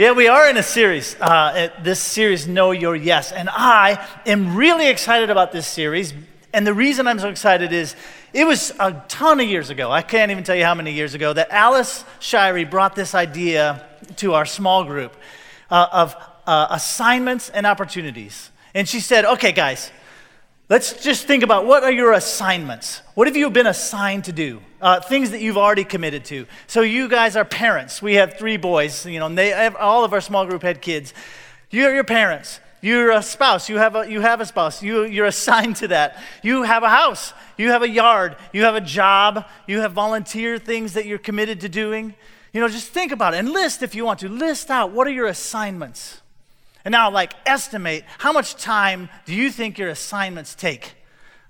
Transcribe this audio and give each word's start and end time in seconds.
Yeah, 0.00 0.12
we 0.12 0.28
are 0.28 0.48
in 0.48 0.56
a 0.56 0.62
series. 0.62 1.14
Uh, 1.20 1.68
this 1.82 2.00
series, 2.00 2.48
Know 2.48 2.70
Your 2.70 2.96
Yes. 2.96 3.32
And 3.32 3.50
I 3.52 4.02
am 4.24 4.56
really 4.56 4.88
excited 4.88 5.28
about 5.28 5.52
this 5.52 5.66
series. 5.66 6.14
And 6.54 6.66
the 6.66 6.72
reason 6.72 7.06
I'm 7.06 7.18
so 7.18 7.28
excited 7.28 7.70
is 7.74 7.94
it 8.32 8.46
was 8.46 8.72
a 8.80 9.04
ton 9.08 9.40
of 9.40 9.46
years 9.46 9.68
ago, 9.68 9.92
I 9.92 10.00
can't 10.00 10.30
even 10.30 10.42
tell 10.42 10.56
you 10.56 10.64
how 10.64 10.74
many 10.74 10.94
years 10.94 11.12
ago, 11.12 11.34
that 11.34 11.50
Alice 11.50 12.02
Shirey 12.18 12.64
brought 12.64 12.96
this 12.96 13.14
idea 13.14 13.86
to 14.16 14.32
our 14.32 14.46
small 14.46 14.84
group 14.84 15.14
uh, 15.70 15.88
of 15.92 16.16
uh, 16.46 16.68
assignments 16.70 17.50
and 17.50 17.66
opportunities. 17.66 18.50
And 18.72 18.88
she 18.88 19.00
said, 19.00 19.26
okay, 19.26 19.52
guys, 19.52 19.90
Let's 20.70 21.02
just 21.02 21.26
think 21.26 21.42
about 21.42 21.66
what 21.66 21.82
are 21.82 21.90
your 21.90 22.12
assignments? 22.12 23.02
What 23.14 23.26
have 23.26 23.36
you 23.36 23.50
been 23.50 23.66
assigned 23.66 24.26
to 24.26 24.32
do? 24.32 24.62
Uh, 24.80 24.98
things 24.98 25.30
that 25.30 25.40
you've 25.42 25.58
already 25.58 25.84
committed 25.84 26.24
to. 26.24 26.46
So 26.66 26.80
you 26.80 27.06
guys 27.08 27.36
are 27.36 27.44
parents. 27.44 28.00
We 28.00 28.14
have 28.14 28.38
three 28.38 28.56
boys. 28.56 29.04
You 29.04 29.18
know, 29.18 29.28
they 29.28 29.52
all 29.52 30.04
of 30.04 30.12
our 30.14 30.22
small 30.22 30.46
group 30.46 30.62
had 30.62 30.80
kids. 30.80 31.12
You're 31.70 31.94
your 31.94 32.04
parents. 32.04 32.60
You're 32.82 33.10
a 33.10 33.22
spouse. 33.22 33.68
You 33.68 33.76
have 33.76 33.94
a, 33.94 34.10
you 34.10 34.20
have 34.22 34.40
a 34.40 34.46
spouse. 34.46 34.82
You, 34.82 35.04
you're 35.04 35.26
assigned 35.26 35.76
to 35.76 35.88
that. 35.88 36.18
You 36.42 36.62
have 36.62 36.82
a 36.82 36.88
house. 36.88 37.34
You 37.58 37.70
have 37.70 37.82
a 37.82 37.88
yard. 37.88 38.36
You 38.52 38.62
have 38.62 38.74
a 38.74 38.80
job. 38.80 39.44
You 39.66 39.80
have 39.80 39.92
volunteer 39.92 40.58
things 40.58 40.94
that 40.94 41.04
you're 41.04 41.18
committed 41.18 41.60
to 41.60 41.68
doing. 41.68 42.14
You 42.52 42.60
know, 42.60 42.68
just 42.68 42.88
think 42.88 43.12
about 43.12 43.34
it 43.34 43.38
and 43.38 43.50
list 43.50 43.82
if 43.82 43.94
you 43.94 44.04
want 44.04 44.20
to. 44.20 44.28
List 44.28 44.70
out 44.70 44.92
what 44.92 45.06
are 45.06 45.12
your 45.12 45.26
assignments. 45.26 46.22
And 46.84 46.92
now, 46.92 47.10
like, 47.10 47.34
estimate 47.44 48.04
how 48.18 48.32
much 48.32 48.56
time 48.56 49.10
do 49.26 49.34
you 49.34 49.50
think 49.50 49.78
your 49.78 49.90
assignments 49.90 50.54
take? 50.54 50.94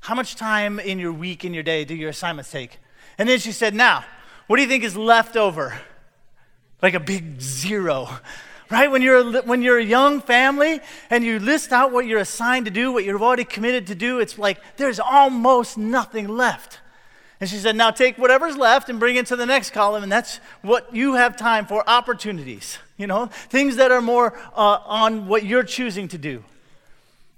How 0.00 0.14
much 0.14 0.34
time 0.34 0.80
in 0.80 0.98
your 0.98 1.12
week, 1.12 1.44
in 1.44 1.54
your 1.54 1.62
day, 1.62 1.84
do 1.84 1.94
your 1.94 2.10
assignments 2.10 2.50
take? 2.50 2.78
And 3.20 3.28
then 3.28 3.38
she 3.38 3.52
said, 3.52 3.74
Now, 3.74 4.02
what 4.46 4.56
do 4.56 4.62
you 4.62 4.68
think 4.68 4.82
is 4.82 4.96
left 4.96 5.36
over? 5.36 5.78
Like 6.80 6.94
a 6.94 7.00
big 7.00 7.38
zero, 7.38 8.08
right? 8.70 8.90
When 8.90 9.02
you're, 9.02 9.18
a, 9.18 9.42
when 9.42 9.60
you're 9.60 9.76
a 9.76 9.84
young 9.84 10.22
family 10.22 10.80
and 11.10 11.22
you 11.22 11.38
list 11.38 11.70
out 11.70 11.92
what 11.92 12.06
you're 12.06 12.20
assigned 12.20 12.64
to 12.64 12.70
do, 12.70 12.90
what 12.90 13.04
you've 13.04 13.20
already 13.20 13.44
committed 13.44 13.88
to 13.88 13.94
do, 13.94 14.20
it's 14.20 14.38
like 14.38 14.58
there's 14.78 14.98
almost 14.98 15.76
nothing 15.76 16.28
left. 16.28 16.80
And 17.40 17.50
she 17.50 17.56
said, 17.56 17.76
Now 17.76 17.90
take 17.90 18.16
whatever's 18.16 18.56
left 18.56 18.88
and 18.88 18.98
bring 18.98 19.16
it 19.16 19.26
to 19.26 19.36
the 19.36 19.44
next 19.44 19.74
column, 19.74 20.02
and 20.02 20.10
that's 20.10 20.38
what 20.62 20.94
you 20.96 21.12
have 21.16 21.36
time 21.36 21.66
for 21.66 21.86
opportunities, 21.86 22.78
you 22.96 23.06
know, 23.06 23.26
things 23.26 23.76
that 23.76 23.92
are 23.92 24.00
more 24.00 24.32
uh, 24.56 24.78
on 24.86 25.28
what 25.28 25.44
you're 25.44 25.62
choosing 25.62 26.08
to 26.08 26.16
do. 26.16 26.42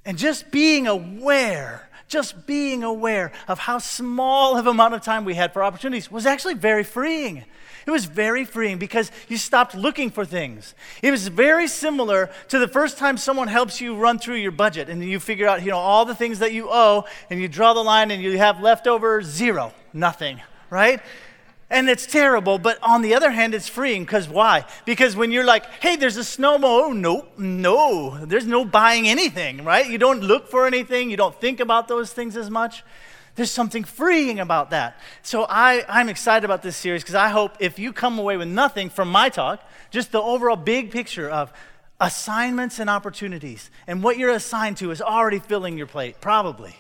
And 0.05 0.17
just 0.17 0.53
being 0.53 0.87
aware, 0.87 1.89
just 2.13 2.47
being 2.47 2.85
aware 2.85 3.33
of 3.49 3.59
how 3.59 3.79
small 3.79 4.59
of 4.59 4.67
amount 4.67 4.93
of 4.95 5.01
time 5.01 5.25
we 5.25 5.35
had 5.35 5.53
for 5.53 5.65
opportunities 5.65 6.11
was 6.11 6.27
actually 6.27 6.55
very 6.55 6.85
freeing. 6.85 7.45
It 7.87 7.91
was 7.91 8.05
very 8.05 8.45
freeing 8.45 8.79
because 8.79 9.11
you 9.29 9.39
stopped 9.39 9.75
looking 9.75 10.11
for 10.11 10.25
things. 10.25 10.75
It 11.03 11.11
was 11.11 11.27
very 11.29 11.67
similar 11.67 12.31
to 12.49 12.59
the 12.59 12.69
first 12.69 12.99
time 12.99 13.17
someone 13.17 13.49
helps 13.49 13.81
you 13.81 13.97
run 13.97 14.19
through 14.19 14.37
your 14.37 14.53
budget 14.53 14.89
and 14.89 15.03
you 15.03 15.19
figure 15.19 15.49
out, 15.49 15.65
you 15.65 15.71
know, 15.71 15.79
all 15.79 16.05
the 16.05 16.15
things 16.15 16.39
that 16.41 16.53
you 16.53 16.69
owe 16.71 17.05
and 17.31 17.41
you 17.41 17.49
draw 17.49 17.73
the 17.73 17.83
line 17.83 18.11
and 18.11 18.23
you 18.23 18.37
have 18.39 18.61
leftover 18.61 19.23
zero, 19.23 19.73
nothing, 19.93 20.41
right? 20.71 21.01
And 21.73 21.89
it's 21.89 22.05
terrible, 22.05 22.59
but 22.59 22.79
on 22.83 23.01
the 23.01 23.15
other 23.15 23.31
hand, 23.31 23.55
it's 23.55 23.67
freeing 23.67 24.05
because 24.05 24.29
why? 24.29 24.67
Because 24.85 25.17
when 25.17 25.33
you're 25.33 25.43
like, 25.43 25.65
hey, 25.81 25.97
there's 25.97 26.19
a 26.19 26.21
snowmobile, 26.21 26.83
oh, 26.83 26.93
no, 26.93 27.25
no, 27.39 28.27
there's 28.27 28.45
no 28.45 28.67
buying 28.67 29.09
anything, 29.09 29.65
right? 29.65 29.89
You 29.89 29.97
don't 29.97 30.21
look 30.21 30.49
for 30.49 30.67
anything, 30.67 31.11
you 31.11 31.17
don't 31.17 31.35
think 31.41 31.61
about 31.61 31.89
those 31.89 32.13
things 32.13 32.37
as 32.37 32.51
much. 32.51 32.85
There's 33.37 33.51
something 33.51 33.85
freeing 33.85 34.39
about 34.39 34.69
that. 34.69 34.99
So 35.23 35.47
I, 35.49 35.87
I'm 35.89 36.11
excited 36.11 36.45
about 36.45 36.63
this 36.63 36.77
series 36.77 37.03
because 37.03 37.15
I 37.15 37.31
hope 37.31 37.57
if 37.59 37.79
you 37.79 37.95
come 37.95 38.19
away 38.19 38.37
with 38.37 38.49
nothing 38.49 38.91
from 38.91 39.09
my 39.09 39.31
talk, 39.31 39.67
just 39.91 40.13
the 40.13 40.21
overall 40.21 40.57
big 40.57 40.91
picture 40.91 41.31
of 41.31 41.55
assignments 41.99 42.81
and 42.81 42.91
opportunities, 42.91 43.71
and 43.87 44.03
what 44.03 44.19
you're 44.19 44.29
assigned 44.29 44.77
to 44.77 44.91
is 44.91 45.01
already 45.01 45.39
filling 45.39 45.79
your 45.79 45.87
plate, 45.87 46.21
probably. 46.21 46.77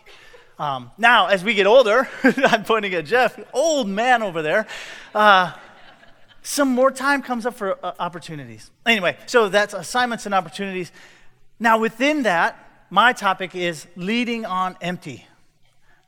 Um, 0.58 0.90
now, 0.98 1.26
as 1.26 1.42
we 1.42 1.54
get 1.54 1.66
older, 1.66 2.08
I'm 2.24 2.64
pointing 2.64 2.94
at 2.94 3.06
Jeff, 3.06 3.38
old 3.52 3.88
man 3.88 4.22
over 4.22 4.42
there, 4.42 4.66
uh, 5.14 5.52
some 6.42 6.68
more 6.68 6.90
time 6.90 7.22
comes 7.22 7.46
up 7.46 7.54
for 7.54 7.78
uh, 7.84 7.92
opportunities. 7.98 8.70
Anyway, 8.84 9.16
so 9.26 9.48
that's 9.48 9.74
assignments 9.74 10.26
and 10.26 10.34
opportunities. 10.34 10.92
Now, 11.58 11.78
within 11.78 12.24
that, 12.24 12.58
my 12.90 13.12
topic 13.12 13.54
is 13.54 13.86
leading 13.96 14.44
on 14.44 14.76
empty 14.80 15.26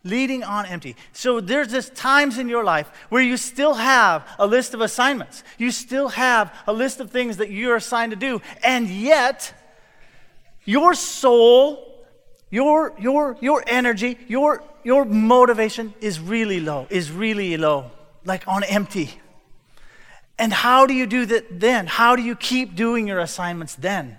leading 0.05 0.45
on 0.45 0.67
empty. 0.67 0.95
So 1.13 1.41
there's 1.41 1.69
this 1.69 1.89
times 1.91 2.39
in 2.39 2.49
your 2.49 2.63
life 2.63 2.91
where 3.09 3.23
you 3.23 3.37
still 3.37 3.75
have 3.75 4.29
a 4.39 4.47
list 4.47 4.75
of 4.75 4.83
assignments. 4.83 5.43
You 5.59 5.71
still 5.71 6.09
have 6.09 6.55
a 6.67 6.73
list 6.73 7.01
of 7.01 7.11
things 7.11 7.39
that 7.39 7.51
you're 7.51 7.77
assigned 7.77 8.11
to 8.13 8.17
do, 8.17 8.43
and 8.63 8.89
yet 8.89 9.55
your 10.65 10.95
soul, 10.95 11.94
your 12.51 12.93
your 12.99 13.37
your 13.41 13.65
energy, 13.67 14.19
your 14.29 14.63
your 14.85 15.05
motivation 15.05 15.95
is 16.01 16.21
really 16.21 16.61
low, 16.61 16.87
is 16.91 17.11
really 17.11 17.57
low, 17.57 17.91
like 18.25 18.47
on 18.47 18.63
empty. 18.65 19.21
And 20.39 20.53
how 20.53 20.87
do 20.87 20.95
you 20.95 21.07
do 21.07 21.27
that 21.27 21.61
then? 21.61 21.87
How 21.87 22.17
do 22.17 22.23
you 22.23 22.35
keep 22.35 22.75
doing 22.75 23.07
your 23.07 23.21
assignments 23.21 23.75
then? 23.75 24.19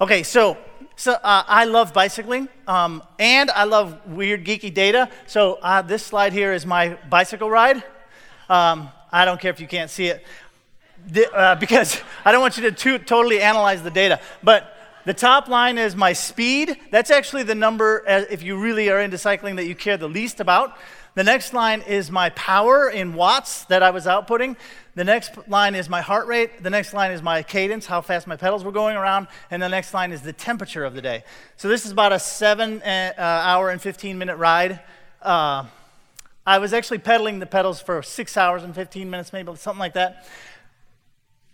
Okay, 0.00 0.22
so 0.22 0.56
so 0.96 1.12
uh, 1.12 1.44
I 1.46 1.64
love 1.64 1.94
bicycling, 1.94 2.48
um, 2.66 3.02
and 3.18 3.50
I 3.50 3.64
love 3.64 4.06
weird 4.06 4.44
geeky 4.44 4.72
data. 4.72 5.08
So 5.26 5.58
uh, 5.62 5.82
this 5.82 6.04
slide 6.04 6.32
here 6.32 6.52
is 6.52 6.66
my 6.66 6.98
bicycle 7.08 7.48
ride. 7.48 7.82
Um, 8.48 8.90
I 9.12 9.24
don't 9.24 9.40
care 9.40 9.50
if 9.50 9.60
you 9.60 9.66
can't 9.66 9.90
see 9.90 10.08
it, 10.08 10.24
the, 11.06 11.30
uh, 11.32 11.54
because 11.64 12.00
I 12.24 12.32
don't 12.32 12.40
want 12.40 12.56
you 12.56 12.64
to 12.64 12.72
to- 12.72 12.98
totally 12.98 13.40
analyze 13.40 13.82
the 13.82 13.90
data. 13.90 14.20
But 14.42 14.76
the 15.06 15.14
top 15.14 15.48
line 15.48 15.78
is 15.78 15.96
my 15.96 16.12
speed. 16.12 16.76
That's 16.90 17.10
actually 17.10 17.44
the 17.44 17.54
number, 17.54 18.04
uh, 18.06 18.24
if 18.30 18.42
you 18.42 18.58
really 18.58 18.90
are 18.90 19.00
into 19.00 19.18
cycling, 19.18 19.56
that 19.56 19.66
you 19.66 19.74
care 19.74 19.96
the 19.96 20.08
least 20.08 20.40
about. 20.40 20.76
The 21.14 21.24
next 21.24 21.52
line 21.52 21.82
is 21.82 22.10
my 22.10 22.30
power 22.30 22.88
in 22.88 23.14
watts 23.14 23.64
that 23.64 23.82
I 23.82 23.90
was 23.90 24.06
outputting. 24.06 24.56
The 24.94 25.04
next 25.04 25.48
line 25.48 25.74
is 25.74 25.88
my 25.88 26.02
heart 26.02 26.26
rate. 26.26 26.62
The 26.62 26.70
next 26.70 26.92
line 26.92 27.10
is 27.10 27.22
my 27.22 27.42
cadence, 27.42 27.86
how 27.86 28.00
fast 28.00 28.26
my 28.26 28.36
pedals 28.36 28.62
were 28.62 28.72
going 28.72 28.96
around. 28.96 29.26
And 29.50 29.60
the 29.60 29.68
next 29.68 29.92
line 29.92 30.12
is 30.12 30.22
the 30.22 30.32
temperature 30.32 30.84
of 30.84 30.94
the 30.94 31.02
day. 31.02 31.24
So 31.56 31.68
this 31.68 31.84
is 31.84 31.90
about 31.90 32.12
a 32.12 32.18
seven 32.18 32.80
uh, 32.82 33.12
hour 33.16 33.70
and 33.70 33.80
15 33.80 34.18
minute 34.18 34.36
ride. 34.36 34.80
Uh, 35.20 35.64
I 36.46 36.58
was 36.58 36.72
actually 36.72 36.98
pedaling 36.98 37.38
the 37.38 37.46
pedals 37.46 37.80
for 37.80 38.02
six 38.02 38.36
hours 38.36 38.62
and 38.62 38.74
15 38.74 39.10
minutes, 39.10 39.32
maybe 39.32 39.54
something 39.56 39.80
like 39.80 39.94
that. 39.94 40.26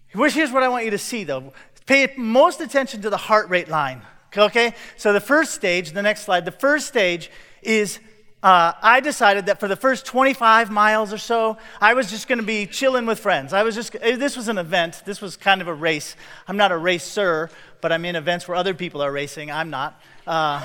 Here's 0.09 0.53
what 0.53 0.63
I 0.63 0.69
want 0.69 0.84
you 0.84 0.91
to 0.93 0.99
see, 0.99 1.25
though. 1.25 1.53
Pay 1.87 2.13
most 2.17 2.61
attention 2.61 3.03
to 3.03 3.11
the 3.11 3.17
heart 3.17 3.49
rate 3.49 3.69
line. 3.69 4.03
Okay? 4.37 4.75
So 4.97 5.13
the 5.13 5.21
first 5.21 5.55
stage, 5.55 5.93
the 5.93 6.03
next 6.03 6.23
slide, 6.23 6.45
the 6.45 6.51
first 6.51 6.87
stage 6.87 7.31
is 7.63 8.01
uh, 8.43 8.73
I 8.81 9.01
decided 9.01 9.47
that 9.47 9.59
for 9.59 9.67
the 9.67 9.77
first 9.77 10.07
25 10.07 10.71
miles 10.71 11.13
or 11.13 11.19
so, 11.19 11.57
I 11.81 11.95
was 11.95 12.11
just 12.11 12.29
going 12.29 12.39
to 12.39 12.45
be 12.45 12.67
chilling 12.67 13.07
with 13.07 13.19
friends. 13.19 13.53
I 13.53 13.63
was 13.63 13.75
just, 13.75 13.97
eh, 14.01 14.17
this 14.17 14.37
was 14.37 14.49
an 14.49 14.59
event. 14.59 15.03
This 15.05 15.21
was 15.21 15.37
kind 15.37 15.61
of 15.61 15.69
a 15.69 15.75
race. 15.75 16.15
I'm 16.47 16.57
not 16.57 16.71
a 16.71 16.77
racer, 16.77 17.51
but 17.81 17.93
I'm 17.93 18.05
in 18.05 18.15
events 18.15 18.47
where 18.47 18.57
other 18.57 18.75
people 18.75 19.03
are 19.03 19.11
racing. 19.11 19.51
I'm 19.51 19.71
not. 19.71 20.01
Uh, 20.27 20.65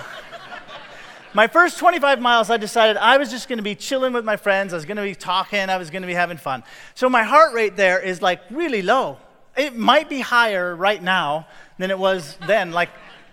my 1.33 1.47
first 1.47 1.79
25 1.79 2.21
miles, 2.21 2.49
I 2.49 2.57
decided 2.57 2.97
I 2.97 3.17
was 3.17 3.31
just 3.31 3.47
going 3.47 3.57
to 3.57 3.63
be 3.63 3.73
chilling 3.73 4.13
with 4.13 4.25
my 4.25 4.37
friends. 4.37 4.73
I 4.73 4.75
was 4.75 4.85
going 4.85 4.97
to 4.97 5.03
be 5.03 5.15
talking. 5.15 5.69
I 5.69 5.77
was 5.77 5.89
going 5.89 6.03
to 6.03 6.07
be 6.07 6.13
having 6.13 6.37
fun. 6.37 6.63
So 6.93 7.09
my 7.09 7.23
heart 7.23 7.53
rate 7.53 7.77
there 7.77 7.99
is 7.99 8.21
like 8.21 8.41
really 8.51 8.81
low. 8.81 9.17
It 9.57 9.75
might 9.75 10.09
be 10.09 10.21
higher 10.21 10.75
right 10.75 11.01
now 11.01 11.47
than 11.77 11.91
it 11.91 11.99
was 11.99 12.37
then. 12.47 12.71
Like 12.71 12.89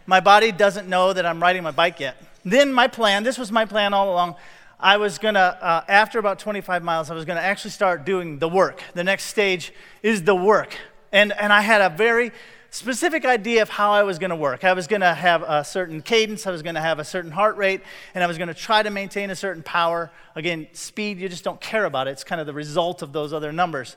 my 0.07 0.21
body 0.21 0.53
doesn't 0.53 0.89
know 0.89 1.13
that 1.13 1.25
I'm 1.25 1.41
riding 1.41 1.63
my 1.63 1.71
bike 1.71 2.01
yet. 2.01 2.17
Then 2.45 2.73
my 2.73 2.89
plan, 2.89 3.23
this 3.23 3.39
was 3.39 3.53
my 3.53 3.65
plan 3.65 3.93
all 3.93 4.11
along. 4.11 4.37
I 4.81 4.97
was 4.97 5.19
gonna, 5.19 5.59
uh, 5.61 5.83
after 5.89 6.19
about 6.19 6.39
25 6.39 6.83
miles, 6.83 7.11
I 7.11 7.15
was 7.15 7.25
gonna 7.25 7.41
actually 7.41 7.73
start 7.73 8.05
doing 8.05 8.39
the 8.39 8.49
work. 8.49 8.83
The 8.95 9.05
next 9.05 9.25
stage 9.25 9.73
is 10.03 10.23
the 10.23 10.35
work. 10.35 10.77
And, 11.13 11.33
and 11.33 11.53
I 11.53 11.61
had 11.63 11.81
a 11.81 11.95
very 11.95 12.33
specific 12.71 13.25
idea 13.25 13.63
of 13.63 13.69
how 13.69 13.93
I 13.93 14.03
was 14.03 14.19
gonna 14.19 14.37
work. 14.37 14.63
I 14.65 14.73
was 14.75 14.87
gonna 14.87 15.15
have 15.15 15.43
a 15.43 15.65
certain 15.65 16.01
cadence, 16.01 16.47
I 16.47 16.53
was 16.53 16.63
gonna 16.63 16.81
have 16.81 16.99
a 16.99 17.05
certain 17.05 17.33
heart 17.33 17.57
rate, 17.57 17.83
and 18.15 18.23
I 18.23 18.27
was 18.27 18.39
gonna 18.39 18.55
try 18.55 18.83
to 18.83 18.91
maintain 18.91 19.31
a 19.31 19.37
certain 19.37 19.63
power. 19.63 20.11
Again, 20.37 20.69
speed, 20.73 21.19
you 21.19 21.29
just 21.29 21.45
don't 21.45 21.61
care 21.61 21.85
about 21.85 22.07
it. 22.07 22.13
It's 22.13 22.25
kind 22.25 22.41
of 22.41 22.47
the 22.47 22.53
result 22.53 23.03
of 23.03 23.13
those 23.13 23.33
other 23.33 23.53
numbers. 23.53 23.97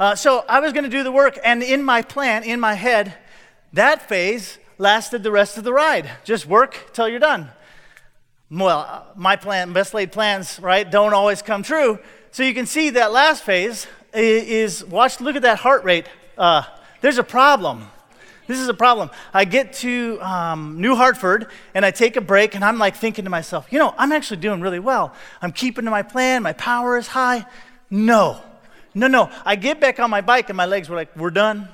Uh, 0.00 0.16
so 0.16 0.44
I 0.48 0.58
was 0.58 0.72
gonna 0.72 0.88
do 0.88 1.04
the 1.04 1.12
work, 1.12 1.38
and 1.44 1.62
in 1.62 1.84
my 1.84 2.02
plan, 2.02 2.42
in 2.42 2.58
my 2.58 2.74
head, 2.74 3.14
that 3.72 4.08
phase 4.08 4.58
lasted 4.78 5.22
the 5.22 5.30
rest 5.30 5.56
of 5.56 5.62
the 5.62 5.72
ride. 5.72 6.10
Just 6.24 6.46
work 6.46 6.90
till 6.92 7.08
you're 7.08 7.20
done 7.20 7.50
well, 8.50 9.06
my 9.14 9.36
plan, 9.36 9.72
best 9.72 9.94
laid 9.94 10.10
plans, 10.10 10.58
right, 10.58 10.90
don't 10.90 11.14
always 11.14 11.40
come 11.40 11.62
true. 11.62 11.98
So 12.32 12.42
you 12.42 12.52
can 12.52 12.66
see 12.66 12.90
that 12.90 13.12
last 13.12 13.44
phase 13.44 13.86
is, 14.12 14.84
watch, 14.84 15.20
look 15.20 15.36
at 15.36 15.42
that 15.42 15.58
heart 15.58 15.84
rate. 15.84 16.08
Uh, 16.36 16.64
there's 17.00 17.18
a 17.18 17.22
problem. 17.22 17.86
This 18.48 18.58
is 18.58 18.68
a 18.68 18.74
problem. 18.74 19.10
I 19.32 19.44
get 19.44 19.74
to 19.74 20.18
um, 20.20 20.80
New 20.80 20.96
Hartford 20.96 21.46
and 21.74 21.86
I 21.86 21.92
take 21.92 22.16
a 22.16 22.20
break 22.20 22.56
and 22.56 22.64
I'm 22.64 22.78
like 22.78 22.96
thinking 22.96 23.24
to 23.24 23.30
myself, 23.30 23.68
you 23.70 23.78
know, 23.78 23.94
I'm 23.96 24.10
actually 24.10 24.38
doing 24.38 24.60
really 24.60 24.80
well. 24.80 25.14
I'm 25.40 25.52
keeping 25.52 25.84
to 25.84 25.90
my 25.92 26.02
plan. 26.02 26.42
My 26.42 26.52
power 26.52 26.98
is 26.98 27.06
high. 27.06 27.46
No, 27.88 28.42
no, 28.94 29.06
no. 29.06 29.30
I 29.44 29.56
get 29.56 29.80
back 29.80 30.00
on 30.00 30.10
my 30.10 30.20
bike 30.20 30.48
and 30.50 30.56
my 30.56 30.66
legs 30.66 30.88
were 30.88 30.96
like, 30.96 31.14
we're 31.16 31.30
done. 31.30 31.68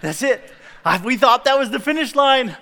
That's 0.00 0.22
it. 0.22 0.52
I, 0.84 1.00
we 1.02 1.16
thought 1.16 1.44
that 1.44 1.58
was 1.58 1.70
the 1.70 1.78
finish 1.78 2.14
line. 2.14 2.56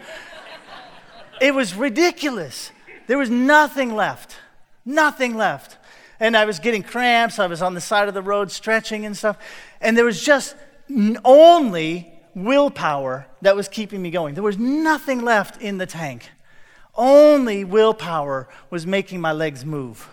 It 1.41 1.55
was 1.55 1.75
ridiculous. 1.75 2.73
There 3.07 3.19
was 3.19 3.31
nothing 3.31 3.95
left. 3.95 4.37
Nothing 4.85 5.37
left. 5.37 5.77
And 6.21 6.37
I 6.37 6.45
was 6.45 6.59
getting 6.59 6.83
cramps. 6.83 7.39
I 7.39 7.47
was 7.47 7.63
on 7.63 7.75
the 7.75 7.81
side 7.81 8.09
of 8.09 8.15
the 8.15 8.23
road 8.23 8.51
stretching 8.51 9.07
and 9.07 9.17
stuff. 9.17 9.39
And 9.81 9.97
there 9.97 10.05
was 10.05 10.23
just 10.23 10.57
only 11.25 12.13
willpower 12.35 13.27
that 13.43 13.55
was 13.55 13.69
keeping 13.69 14.03
me 14.03 14.11
going. 14.11 14.35
There 14.35 14.43
was 14.43 14.59
nothing 14.59 15.23
left 15.23 15.63
in 15.63 15.79
the 15.79 15.87
tank. 15.87 16.31
Only 16.95 17.65
willpower 17.65 18.49
was 18.71 18.87
making 18.87 19.21
my 19.21 19.33
legs 19.33 19.65
move. 19.65 20.09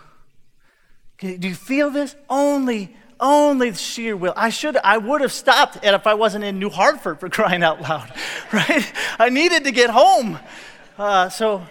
Do 1.17 1.47
you 1.47 1.55
feel 1.55 1.89
this? 1.89 2.15
Only, 2.29 2.95
only 3.19 3.73
sheer 3.73 4.15
will. 4.15 4.33
I 4.35 4.50
should, 4.50 4.77
I 4.77 4.97
would 4.97 5.21
have 5.21 5.31
stopped 5.31 5.77
it 5.77 5.94
if 5.94 6.07
I 6.07 6.13
wasn't 6.13 6.44
in 6.44 6.59
New 6.59 6.69
Hartford 6.69 7.19
for 7.19 7.29
crying 7.38 7.63
out 7.63 7.81
loud, 7.81 8.12
right? 8.53 8.91
I 9.19 9.29
needed 9.29 9.63
to 9.65 9.71
get 9.71 9.89
home. 9.89 10.39
Uh, 10.97 11.29
so 11.29 11.65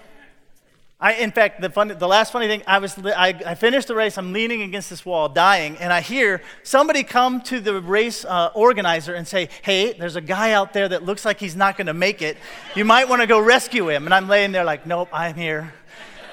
I, 1.05 1.15
in 1.15 1.33
fact, 1.33 1.61
the, 1.61 1.69
fun, 1.69 1.89
the 1.89 2.09
last 2.09 2.33
funny 2.33 2.47
thing, 2.47 2.63
I, 2.67 2.79
was, 2.79 2.97
I, 2.99 3.29
I, 3.45 3.55
finished 3.57 3.89
the 3.89 3.95
race, 3.95 4.17
I'm 4.17 4.33
leaning 4.33 4.63
against 4.63 4.89
this 4.89 5.05
wall, 5.05 5.29
dying, 5.29 5.77
and 5.77 5.93
I 5.93 6.01
hear 6.01 6.41
somebody 6.63 7.03
come 7.03 7.43
to 7.43 7.61
the 7.61 7.81
race 7.81 8.25
uh, 8.25 8.51
organizer 8.55 9.15
and 9.15 9.29
say, 9.29 9.51
Hey, 9.61 9.93
there's 9.93 10.17
a 10.17 10.23
guy 10.23 10.53
out 10.53 10.73
there 10.73 10.89
that 10.89 11.05
looks 11.05 11.27
like 11.27 11.39
he's 11.39 11.57
not 11.57 11.77
going 11.77 11.89
to 11.89 11.95
make 11.95 12.23
it. 12.23 12.39
You 12.75 12.87
might 12.87 13.09
want 13.09 13.21
to 13.21 13.27
go 13.27 13.39
rescue 13.39 13.91
him. 13.91 14.07
And 14.07 14.15
I'm 14.15 14.29
laying 14.29 14.53
there 14.53 14.65
like, 14.65 14.87
Nope, 14.87 15.11
I'm 15.13 15.35
here. 15.35 15.75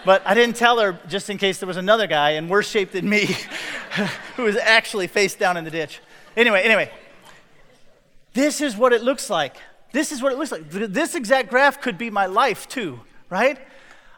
But 0.05 0.23
I 0.25 0.33
didn't 0.33 0.55
tell 0.55 0.79
her 0.79 0.99
just 1.07 1.29
in 1.29 1.37
case 1.37 1.59
there 1.59 1.67
was 1.67 1.77
another 1.77 2.07
guy 2.07 2.31
in 2.31 2.47
worse 2.47 2.69
shape 2.69 2.91
than 2.91 3.07
me 3.07 3.25
who 4.35 4.43
was 4.43 4.57
actually 4.57 5.07
face 5.07 5.35
down 5.35 5.57
in 5.57 5.63
the 5.63 5.71
ditch. 5.71 5.99
Anyway, 6.35 6.61
anyway, 6.61 6.91
this 8.33 8.61
is 8.61 8.75
what 8.75 8.93
it 8.93 9.03
looks 9.03 9.29
like. 9.29 9.57
This 9.91 10.11
is 10.11 10.21
what 10.21 10.31
it 10.31 10.37
looks 10.37 10.51
like. 10.51 10.69
This 10.69 11.15
exact 11.15 11.49
graph 11.49 11.81
could 11.81 11.97
be 11.97 12.09
my 12.09 12.25
life 12.25 12.67
too, 12.67 13.01
right? 13.29 13.59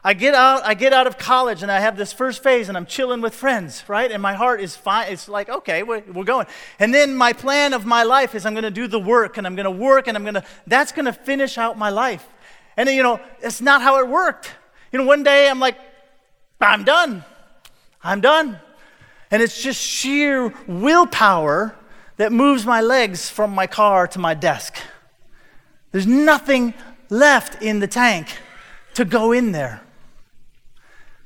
I 0.06 0.14
get 0.14 0.36
out, 0.36 0.66
I 0.66 0.74
get 0.74 0.92
out 0.92 1.08
of 1.08 1.18
college 1.18 1.64
and 1.64 1.72
I 1.72 1.80
have 1.80 1.96
this 1.96 2.12
first 2.12 2.44
phase 2.44 2.68
and 2.68 2.78
I'm 2.78 2.86
chilling 2.86 3.22
with 3.22 3.34
friends, 3.34 3.86
right? 3.88 4.12
And 4.12 4.22
my 4.22 4.34
heart 4.34 4.60
is 4.60 4.76
fine. 4.76 5.12
It's 5.12 5.30
like, 5.30 5.50
okay, 5.50 5.82
we're, 5.82 6.04
we're 6.12 6.26
going. 6.26 6.46
And 6.78 6.94
then 6.94 7.16
my 7.16 7.32
plan 7.32 7.74
of 7.74 7.86
my 7.86 8.04
life 8.04 8.36
is 8.36 8.46
I'm 8.46 8.54
going 8.54 8.64
to 8.64 8.72
do 8.72 8.88
the 8.88 9.00
work 9.00 9.38
and 9.38 9.48
I'm 9.48 9.56
going 9.56 9.64
to 9.66 9.72
work 9.72 10.08
and 10.08 10.18
I'm 10.18 10.24
going 10.24 10.34
to, 10.34 10.44
that's 10.68 10.92
going 10.92 11.06
to 11.06 11.14
finish 11.14 11.58
out 11.58 11.78
my 11.78 11.90
life. 11.90 12.28
And 12.76 12.88
then 12.88 12.98
you 12.98 13.04
know, 13.04 13.20
it's 13.42 13.62
not 13.62 13.82
how 13.82 13.98
it 14.00 14.08
worked. 14.08 14.52
You 14.94 15.00
know, 15.00 15.06
one 15.06 15.24
day 15.24 15.50
I'm 15.50 15.60
like, 15.60 15.78
I'm 16.62 16.84
done. 16.84 17.26
I'm 18.04 18.22
done. 18.22 18.60
And 19.32 19.42
it's 19.42 19.62
just 19.62 19.82
sheer 19.82 20.54
willpower 20.68 21.76
that 22.18 22.32
moves 22.32 22.64
my 22.64 22.80
legs 22.80 23.28
from 23.28 23.56
my 23.56 23.66
car 23.66 24.08
to 24.10 24.20
my 24.20 24.36
desk. 24.36 24.78
There's 25.92 26.06
nothing 26.06 26.76
left 27.10 27.62
in 27.62 27.80
the 27.80 27.88
tank 27.88 28.38
to 28.94 29.04
go 29.04 29.32
in 29.32 29.52
there. 29.52 29.82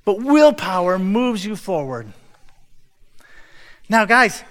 But 0.06 0.22
willpower 0.22 0.98
moves 0.98 1.46
you 1.46 1.58
forward. 1.58 2.14
Now, 3.90 4.06
guys, 4.06 4.44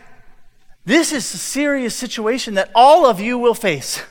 this 0.84 1.12
is 1.12 1.32
a 1.32 1.38
serious 1.38 1.94
situation 1.94 2.54
that 2.54 2.70
all 2.74 3.06
of 3.06 3.19
you 3.19 3.38
will 3.38 3.54
face. 3.54 4.02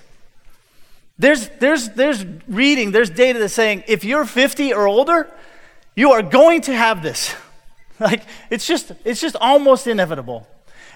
There's, 1.17 1.49
there's, 1.59 1.89
there's 1.89 2.25
reading, 2.47 2.91
there's 2.91 3.09
data 3.09 3.39
that's 3.39 3.53
saying 3.53 3.83
if 3.87 4.03
you're 4.03 4.25
50 4.25 4.73
or 4.73 4.87
older, 4.87 5.31
you 5.95 6.11
are 6.11 6.21
going 6.21 6.61
to 6.61 6.75
have 6.75 7.01
this. 7.03 7.35
Like, 7.97 8.23
it's 8.49 8.67
just, 8.67 8.91
it's 9.05 9.21
just 9.21 9.37
almost 9.39 9.87
inevitable. 9.87 10.45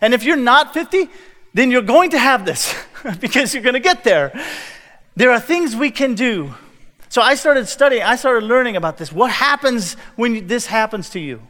And 0.02 0.14
if 0.14 0.26
you're 0.26 0.36
not 0.36 0.74
50, 0.74 1.08
then 1.54 1.72
you're 1.72 1.82
going 1.82 2.10
to 2.10 2.20
have 2.20 2.44
this 2.44 2.76
because 3.22 3.54
you're 3.54 3.64
going 3.64 3.76
to 3.76 3.80
get 3.80 4.04
there. 4.04 4.38
There 5.16 5.32
are 5.32 5.40
things 5.40 5.78
we 5.78 5.92
can 5.92 6.14
do 6.14 6.54
so 7.10 7.24
I 7.24 7.34
started 7.34 7.68
studying, 7.68 8.04
I 8.04 8.16
started 8.16 8.46
learning 8.46 8.76
about 8.76 8.98
this. 8.98 9.12
What 9.12 9.32
happens 9.32 9.96
when 10.16 10.46
this 10.46 10.68
happens 10.68 11.10
to 11.12 11.20
you? 11.20 11.42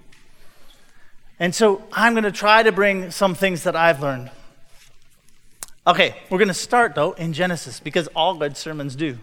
And 1.38 1.54
so 1.54 1.84
I'm 1.92 2.14
going 2.14 2.24
to 2.24 2.32
try 2.32 2.64
to 2.64 2.72
bring 2.72 3.12
some 3.12 3.36
things 3.36 3.64
that 3.64 3.76
I've 3.76 4.02
learned. 4.02 4.32
Okay, 5.90 6.16
we're 6.30 6.38
going 6.38 6.50
to 6.50 6.54
start 6.54 6.94
though 6.94 7.14
in 7.14 7.34
Genesis 7.34 7.80
because 7.80 8.06
all 8.10 8.36
good 8.36 8.56
sermons 8.56 8.96
do. 8.96 9.18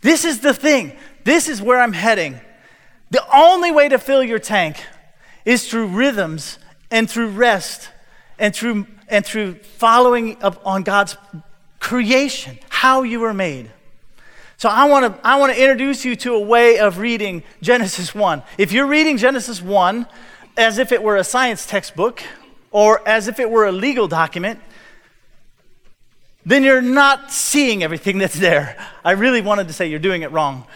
This 0.00 0.24
is 0.24 0.40
the 0.40 0.54
thing. 0.54 0.96
This 1.24 1.46
is 1.46 1.60
where 1.60 1.78
I'm 1.78 1.92
heading. 1.92 2.40
The 3.10 3.22
only 3.30 3.70
way 3.70 3.90
to 3.90 3.98
fill 3.98 4.22
your 4.22 4.38
tank 4.38 4.82
is 5.44 5.68
through 5.68 5.88
rhythms 5.88 6.58
and 6.90 7.08
through 7.08 7.28
rest 7.28 7.90
and 8.38 8.56
through 8.56 8.86
and 9.08 9.26
through 9.26 9.56
following 9.56 10.42
up 10.42 10.66
on 10.66 10.84
God's 10.84 11.18
creation, 11.80 12.58
how 12.70 13.02
you 13.02 13.20
were 13.20 13.34
made. 13.34 13.70
So 14.56 14.70
I 14.70 14.86
want 14.86 15.04
to 15.04 15.26
I 15.26 15.36
want 15.36 15.52
to 15.52 15.60
introduce 15.60 16.06
you 16.06 16.16
to 16.16 16.32
a 16.32 16.40
way 16.40 16.78
of 16.78 16.96
reading 16.96 17.42
Genesis 17.60 18.14
1. 18.14 18.42
If 18.56 18.72
you're 18.72 18.86
reading 18.86 19.18
Genesis 19.18 19.60
1 19.60 20.06
as 20.56 20.78
if 20.78 20.92
it 20.92 21.02
were 21.02 21.16
a 21.16 21.24
science 21.24 21.66
textbook 21.66 22.22
or 22.70 23.06
as 23.06 23.28
if 23.28 23.38
it 23.38 23.50
were 23.50 23.66
a 23.66 23.72
legal 23.72 24.08
document, 24.08 24.60
then 26.48 26.64
you're 26.64 26.80
not 26.80 27.30
seeing 27.30 27.82
everything 27.82 28.16
that's 28.16 28.38
there. 28.38 28.74
I 29.04 29.12
really 29.12 29.42
wanted 29.42 29.68
to 29.68 29.74
say 29.74 29.86
you're 29.86 29.98
doing 29.98 30.22
it 30.22 30.32
wrong. 30.32 30.66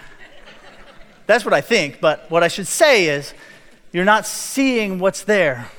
That's 1.27 1.47
what 1.47 1.55
I 1.55 1.63
think, 1.63 1.99
but 1.99 2.31
what 2.31 2.43
I 2.43 2.49
should 2.49 2.67
say 2.67 3.07
is 3.07 3.33
you're 3.91 4.05
not 4.05 4.27
seeing 4.27 4.99
what's 4.99 5.23
there. 5.23 5.71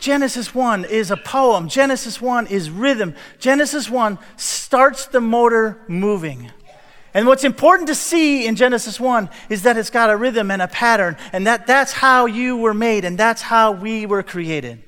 Genesis 0.00 0.54
1 0.54 0.84
is 0.84 1.10
a 1.10 1.16
poem. 1.16 1.66
Genesis 1.66 2.20
1 2.20 2.48
is 2.48 2.68
rhythm. 2.68 3.14
Genesis 3.38 3.88
1 3.88 4.18
starts 4.36 5.06
the 5.06 5.22
motor 5.22 5.80
moving. 5.88 6.50
And 7.14 7.26
what's 7.26 7.44
important 7.44 7.88
to 7.88 7.94
see 7.94 8.46
in 8.46 8.54
Genesis 8.54 9.00
1 9.00 9.30
is 9.48 9.62
that 9.62 9.78
it's 9.78 9.88
got 9.88 10.10
a 10.10 10.16
rhythm 10.18 10.50
and 10.50 10.60
a 10.60 10.68
pattern, 10.68 11.16
and 11.32 11.46
that 11.46 11.66
that's 11.66 11.92
how 11.92 12.26
you 12.26 12.58
were 12.58 12.74
made, 12.74 13.06
and 13.06 13.16
that's 13.16 13.40
how 13.40 13.72
we 13.72 14.04
were 14.04 14.22
created. 14.22 14.83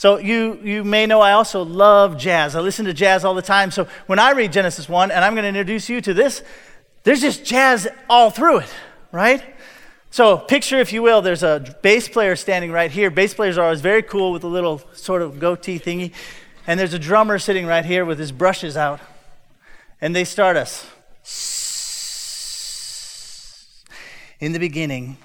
So 0.00 0.16
you, 0.16 0.58
you 0.62 0.82
may 0.82 1.04
know 1.04 1.20
I 1.20 1.32
also 1.32 1.62
love 1.62 2.16
jazz. 2.16 2.56
I 2.56 2.60
listen 2.60 2.86
to 2.86 2.94
jazz 2.94 3.22
all 3.22 3.34
the 3.34 3.42
time. 3.42 3.70
So 3.70 3.86
when 4.06 4.18
I 4.18 4.30
read 4.30 4.50
Genesis 4.50 4.88
1, 4.88 5.10
and 5.10 5.22
I'm 5.22 5.34
going 5.34 5.42
to 5.42 5.48
introduce 5.48 5.90
you 5.90 6.00
to 6.00 6.14
this, 6.14 6.42
there's 7.02 7.20
just 7.20 7.44
jazz 7.44 7.86
all 8.08 8.30
through 8.30 8.60
it, 8.60 8.74
right? 9.12 9.44
So, 10.08 10.38
picture, 10.38 10.78
if 10.78 10.94
you 10.94 11.02
will, 11.02 11.20
there's 11.20 11.42
a 11.42 11.76
bass 11.82 12.08
player 12.08 12.34
standing 12.34 12.72
right 12.72 12.90
here. 12.90 13.10
Bass 13.10 13.34
players 13.34 13.58
are 13.58 13.64
always 13.64 13.82
very 13.82 14.02
cool 14.02 14.32
with 14.32 14.42
a 14.42 14.46
little 14.46 14.80
sort 14.94 15.20
of 15.20 15.38
goatee 15.38 15.78
thingy. 15.78 16.14
And 16.66 16.80
there's 16.80 16.94
a 16.94 16.98
drummer 16.98 17.38
sitting 17.38 17.66
right 17.66 17.84
here 17.84 18.06
with 18.06 18.18
his 18.18 18.32
brushes 18.32 18.78
out. 18.78 19.00
And 20.00 20.16
they 20.16 20.24
start 20.24 20.56
us. 20.56 20.86
In 24.40 24.52
the 24.52 24.58
beginning, 24.58 25.18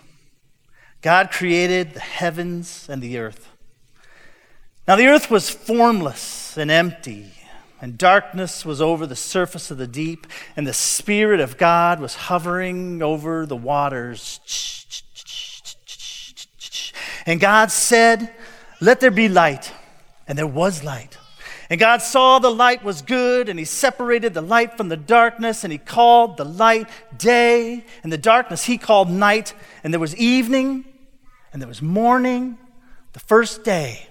God 1.02 1.32
created 1.32 1.94
the 1.94 2.02
heavens 2.02 2.88
and 2.90 3.02
the 3.02 3.20
earth. 3.20 3.55
Now, 4.88 4.96
the 4.96 5.08
earth 5.08 5.32
was 5.32 5.50
formless 5.50 6.58
and 6.58 6.70
empty, 6.70 7.32
and 7.82 7.98
darkness 7.98 8.63
was 8.63 8.82
over 8.82 9.08
the 9.08 9.15
surface 9.15 9.72
of 9.72 9.77
the 9.80 9.88
deep, 9.88 10.27
and 10.56 10.68
the 10.68 10.74
Spirit 10.74 11.39
of 11.39 11.58
God 11.58 12.00
was 12.00 12.13
hovering 12.15 13.01
over 13.01 13.48
the 13.48 13.56
waters. 13.56 14.39
And 17.25 17.39
God 17.39 17.72
said, 17.72 18.32
Let 18.80 19.00
there 19.00 19.12
be 19.12 19.27
light. 19.27 19.74
And 20.27 20.38
there 20.38 20.48
was 20.48 20.84
light. 20.84 21.18
And 21.70 21.80
God 21.80 22.01
saw 22.04 22.38
the 22.38 22.51
light 22.51 22.84
was 22.84 23.01
good, 23.01 23.50
and 23.50 23.58
He 23.58 23.65
separated 23.65 24.36
the 24.36 24.42
light 24.42 24.77
from 24.77 24.89
the 24.89 24.98
darkness, 24.98 25.63
and 25.63 25.72
He 25.72 25.80
called 25.80 26.38
the 26.38 26.46
light 26.46 26.88
day, 27.18 27.86
and 28.04 28.13
the 28.13 28.20
darkness 28.20 28.65
He 28.65 28.77
called 28.77 29.10
night. 29.10 29.56
And 29.84 29.92
there 29.92 30.00
was 30.00 30.15
evening, 30.15 30.86
and 31.51 31.60
there 31.60 31.68
was 31.68 31.82
morning, 31.82 32.60
the 33.13 33.20
first 33.20 33.63
day. 33.63 34.10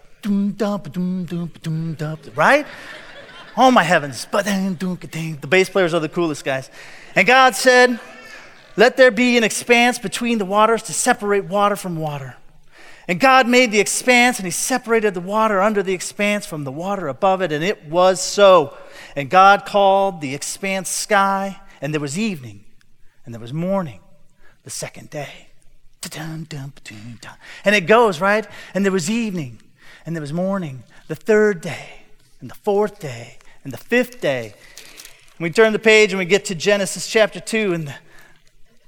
Right? 2.37 2.67
Oh, 3.57 3.71
my 3.71 3.85
heavens. 3.85 4.27
The 5.41 5.47
bass 5.49 5.69
players 5.69 5.95
are 5.95 6.01
the 6.01 6.09
coolest 6.09 6.45
guys. 6.45 6.71
And 7.15 7.27
God 7.27 7.55
said, 7.55 8.01
Let 8.77 8.97
there 8.97 9.11
be 9.11 9.37
an 9.37 9.45
expanse 9.45 9.99
between 9.99 10.39
the 10.39 10.45
waters 10.45 10.83
to 10.85 10.93
separate 10.93 11.45
water 11.45 11.77
from 11.77 11.97
water. 11.97 12.37
And 13.07 13.21
God 13.21 13.47
made 13.47 13.71
the 13.71 13.81
expanse, 13.81 14.39
and 14.39 14.47
He 14.47 14.51
separated 14.51 15.15
the 15.15 15.21
water 15.21 15.61
under 15.61 15.83
the 15.83 15.93
expanse 15.93 16.47
from 16.47 16.65
the 16.65 16.73
water 16.73 17.07
above 17.09 17.43
it, 17.43 17.53
and 17.53 17.63
it 17.63 17.85
was 17.87 18.21
so. 18.21 18.77
And 19.15 19.29
God 19.29 19.67
called 19.67 20.21
the 20.21 20.35
expanse 20.35 20.89
sky, 20.89 21.61
and 21.81 21.93
there 21.93 22.01
was 22.01 22.19
evening, 22.19 22.65
and 23.25 23.35
there 23.35 23.41
was 23.41 23.53
morning, 23.53 24.01
the 24.63 24.71
second 24.71 25.11
day. 25.11 25.49
And 27.65 27.75
it 27.75 27.83
goes, 27.83 28.21
right? 28.21 28.47
And 28.73 28.85
there 28.85 28.93
was 28.93 29.11
evening, 29.11 29.61
and 30.07 30.15
there 30.15 30.21
was 30.21 30.33
morning, 30.33 30.83
the 31.09 31.15
third 31.15 31.61
day, 31.61 32.03
and 32.41 32.51
the 32.51 32.55
fourth 32.55 32.99
day, 32.99 33.39
and 33.63 33.73
the 33.73 33.79
fifth 33.79 34.21
day. 34.21 34.55
And 35.37 35.41
We 35.41 35.51
turn 35.51 35.73
the 35.73 35.79
page 35.79 36.13
and 36.13 36.19
we 36.19 36.25
get 36.25 36.45
to 36.47 36.55
Genesis 36.55 37.07
chapter 37.07 37.41
2, 37.41 37.73
and 37.73 37.89
the 37.89 37.95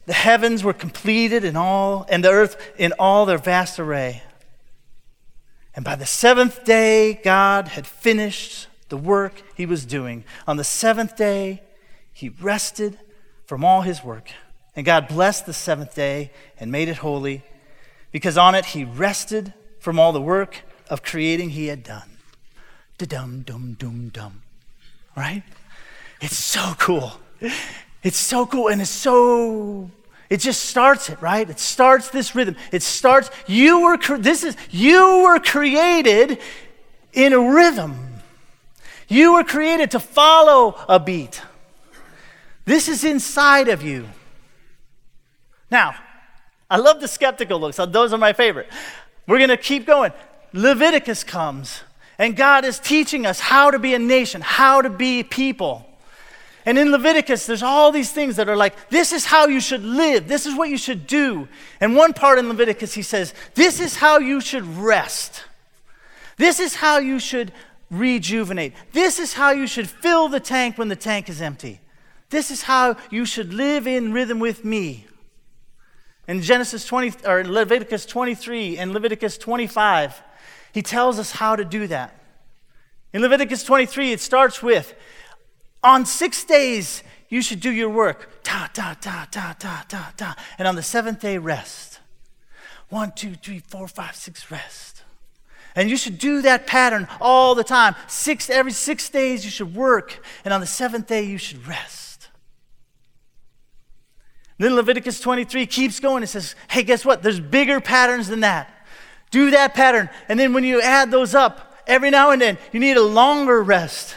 the 0.07 0.13
heavens 0.13 0.63
were 0.63 0.73
completed 0.73 1.45
in 1.45 1.57
all, 1.57 2.07
and 2.09 2.25
the 2.25 2.31
earth 2.31 2.75
in 2.79 2.93
all 2.99 3.27
their 3.27 3.39
vast 3.39 3.79
array. 3.79 4.23
And 5.75 5.85
by 5.85 5.97
the 5.97 6.07
seventh 6.07 6.65
day, 6.65 7.21
God 7.23 7.69
had 7.69 7.87
finished 7.87 8.69
the 8.89 8.97
work 8.97 9.43
he 9.57 9.67
was 9.67 9.85
doing. 9.85 10.25
On 10.47 10.57
the 10.57 10.65
seventh 10.65 11.17
day, 11.17 11.63
he 12.13 12.29
rested 12.29 12.99
from 13.47 13.65
all 13.65 13.83
his 13.83 14.03
work. 14.03 14.31
And 14.77 14.87
God 14.87 15.09
blessed 15.09 15.45
the 15.45 15.53
seventh 15.53 15.95
day 15.95 16.31
and 16.59 16.71
made 16.71 16.89
it 16.89 16.99
holy, 16.99 17.43
because 18.13 18.39
on 18.39 18.55
it 18.55 18.67
he 18.67 18.85
rested 18.85 19.53
from 19.81 19.99
all 19.99 20.13
the 20.13 20.23
work 20.23 20.63
of 20.89 21.03
creating 21.03 21.51
he 21.51 21.67
had 21.67 21.83
done. 21.83 22.19
Da 22.99 23.07
dum 23.07 23.43
dum 23.43 23.77
dum 23.79 24.09
dum. 24.09 24.43
Right? 25.17 25.43
It's 26.21 26.37
so 26.37 26.75
cool. 26.79 27.13
It's 28.03 28.19
so 28.19 28.47
cool 28.47 28.69
and 28.69 28.81
it's 28.81 28.91
so 28.91 29.91
it 30.29 30.39
just 30.39 30.65
starts 30.65 31.09
it, 31.09 31.21
right? 31.23 31.49
It 31.49 31.59
starts 31.59 32.11
this 32.11 32.35
rhythm. 32.35 32.57
It 32.73 32.83
starts 32.83 33.31
you 33.47 33.83
were 33.83 33.97
this 34.19 34.45
is 34.45 34.57
you 34.71 35.23
were 35.25 35.39
created 35.39 36.39
in 37.13 37.33
a 37.33 37.41
rhythm. 37.41 38.21
You 39.09 39.35
were 39.35 39.45
created 39.45 39.91
to 39.93 40.01
follow 40.01 40.77
a 40.89 40.99
beat. 40.99 41.43
This 42.65 42.89
is 42.89 43.05
inside 43.05 43.69
of 43.69 43.83
you. 43.83 44.09
Now, 45.71 45.95
I 46.69 46.79
love 46.79 47.01
the 47.01 47.09
skeptical 47.09 47.61
looks. 47.61 47.77
Those 47.77 48.13
are 48.13 48.19
my 48.19 48.33
favorite. 48.33 48.69
We're 49.27 49.39
going 49.39 49.51
to 49.51 49.57
keep 49.57 49.87
going. 49.87 50.13
Leviticus 50.57 51.23
comes, 51.23 51.83
and 52.19 52.35
God 52.35 52.65
is 52.65 52.79
teaching 52.79 53.27
us 53.27 53.39
how 53.39 53.71
to 53.71 53.79
be 53.79 53.95
a 53.95 53.99
nation, 53.99 54.41
how 54.41 54.81
to 54.81 54.89
be 54.89 55.23
people. 55.23 55.87
And 56.65 56.79
in 56.79 56.91
Leviticus, 56.91 57.47
there's 57.47 57.63
all 57.63 57.93
these 57.93 58.11
things 58.11 58.37
that 58.37 58.49
are 58.49 58.57
like, 58.57 58.89
this 58.89 59.13
is 59.13 59.27
how 59.27 59.47
you 59.47 59.61
should 59.61 59.85
live. 59.85 60.27
This 60.27 60.47
is 60.47 60.57
what 60.57 60.69
you 60.69 60.77
should 60.77 61.07
do. 61.07 61.47
And 61.81 61.95
one 61.95 62.13
part 62.13 62.41
in 62.41 62.49
Leviticus, 62.49 62.95
he 62.95 63.03
says, 63.03 63.35
this 63.55 63.79
is 63.79 63.97
how 63.97 64.19
you 64.19 64.41
should 64.41 64.67
rest. 64.67 65.45
This 66.39 66.59
is 66.59 66.75
how 66.75 66.99
you 66.99 67.21
should 67.21 67.53
rejuvenate. 67.89 68.73
This 68.93 69.21
is 69.21 69.35
how 69.35 69.53
you 69.53 69.69
should 69.69 69.89
fill 69.89 70.29
the 70.29 70.41
tank 70.41 70.77
when 70.77 70.89
the 70.89 70.97
tank 70.97 71.29
is 71.29 71.41
empty. 71.41 71.81
This 72.31 72.51
is 72.51 72.63
how 72.63 72.97
you 73.11 73.25
should 73.25 73.55
live 73.55 73.87
in 73.87 74.13
rhythm 74.13 74.41
with 74.41 74.65
me. 74.65 75.07
In 76.27 76.43
Genesis 76.43 76.85
20 76.85 77.29
or 77.29 77.45
Leviticus 77.45 78.05
23 78.07 78.79
and 78.79 78.93
Leviticus 78.93 79.39
25, 79.39 80.21
he 80.77 80.83
tells 80.83 81.19
us 81.19 81.31
how 81.31 81.57
to 81.57 81.65
do 81.65 81.87
that. 81.87 82.15
In 83.15 83.23
Leviticus 83.23 83.65
23, 83.65 84.13
it 84.13 84.21
starts 84.21 84.63
with 84.63 84.95
on 85.83 86.05
six 86.05 86.45
days 86.45 87.03
you 87.31 87.41
should 87.41 87.61
do 87.61 87.73
your 87.73 87.89
work. 87.89 88.43
Ta 88.43 88.69
ta 88.75 88.95
ta 89.01 89.27
ta 89.31 89.57
ta 89.59 89.87
ta 89.89 90.13
ta. 90.15 90.37
And 90.59 90.69
on 90.69 90.77
the 90.77 90.83
seventh 90.83 91.21
day, 91.21 91.39
rest. 91.39 92.01
One, 92.91 93.13
two, 93.17 93.37
three, 93.37 93.61
four, 93.61 93.89
five, 93.89 94.17
six, 94.17 94.51
rest. 94.51 95.03
And 95.75 95.89
you 95.89 95.97
should 95.97 96.19
do 96.19 96.43
that 96.43 96.67
pattern 96.67 97.09
all 97.23 97.55
the 97.55 97.65
time. 97.65 97.95
Six 98.07 98.51
every 98.51 98.73
six 98.73 99.09
days 99.09 99.47
you 99.47 99.51
should 99.51 99.75
work, 99.75 100.23
and 100.45 100.53
on 100.53 100.61
the 100.61 100.67
seventh 100.67 101.07
day 101.07 101.23
you 101.23 101.39
should 101.39 101.67
rest. 101.67 102.29
Then 104.59 104.75
Leviticus 104.75 105.21
23 105.21 105.65
keeps 105.65 106.01
going. 106.01 106.23
It 106.23 106.27
says, 106.27 106.55
hey, 106.69 106.83
guess 106.83 107.03
what? 107.03 107.23
There's 107.23 107.41
bigger 107.41 107.81
patterns 107.81 108.29
than 108.29 108.41
that. 108.41 108.76
Do 109.37 109.51
that 109.51 109.75
pattern. 109.75 110.09
And 110.31 110.41
then 110.41 110.55
when 110.55 110.65
you 110.65 110.81
add 110.81 111.11
those 111.11 111.35
up, 111.35 111.83
every 111.87 112.09
now 112.09 112.31
and 112.31 112.41
then, 112.41 112.57
you 112.73 112.81
need 112.81 112.97
a 112.97 113.03
longer 113.03 113.63
rest. 113.63 114.17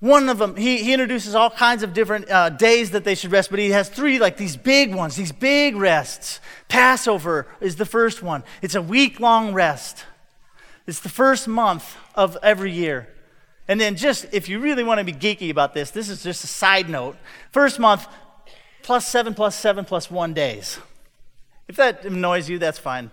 One 0.00 0.30
of 0.30 0.38
them, 0.38 0.56
he, 0.56 0.78
he 0.78 0.94
introduces 0.94 1.34
all 1.34 1.50
kinds 1.50 1.82
of 1.82 1.92
different 1.92 2.30
uh, 2.30 2.48
days 2.48 2.92
that 2.92 3.04
they 3.04 3.14
should 3.14 3.30
rest, 3.30 3.50
but 3.50 3.58
he 3.58 3.68
has 3.72 3.90
three, 3.90 4.18
like 4.18 4.38
these 4.38 4.56
big 4.56 4.94
ones, 4.94 5.14
these 5.14 5.30
big 5.30 5.76
rests. 5.76 6.40
Passover 6.68 7.46
is 7.60 7.76
the 7.76 7.84
first 7.84 8.22
one. 8.22 8.44
It's 8.62 8.76
a 8.76 8.80
week 8.80 9.20
long 9.20 9.52
rest, 9.52 10.06
it's 10.86 11.00
the 11.00 11.10
first 11.10 11.46
month 11.46 11.94
of 12.14 12.38
every 12.42 12.72
year. 12.72 13.08
And 13.68 13.78
then, 13.78 13.94
just 13.94 14.24
if 14.32 14.48
you 14.48 14.58
really 14.58 14.84
want 14.84 15.00
to 15.00 15.04
be 15.04 15.12
geeky 15.12 15.50
about 15.50 15.74
this, 15.74 15.90
this 15.90 16.08
is 16.08 16.22
just 16.22 16.44
a 16.44 16.46
side 16.46 16.88
note. 16.88 17.18
First 17.50 17.78
month, 17.78 18.06
plus 18.82 19.06
seven 19.06 19.34
plus 19.34 19.54
seven 19.54 19.84
plus 19.84 20.10
one 20.10 20.32
days. 20.32 20.78
If 21.72 21.76
that 21.76 22.04
annoys 22.04 22.50
you, 22.50 22.58
that's 22.58 22.78
fine. 22.78 23.10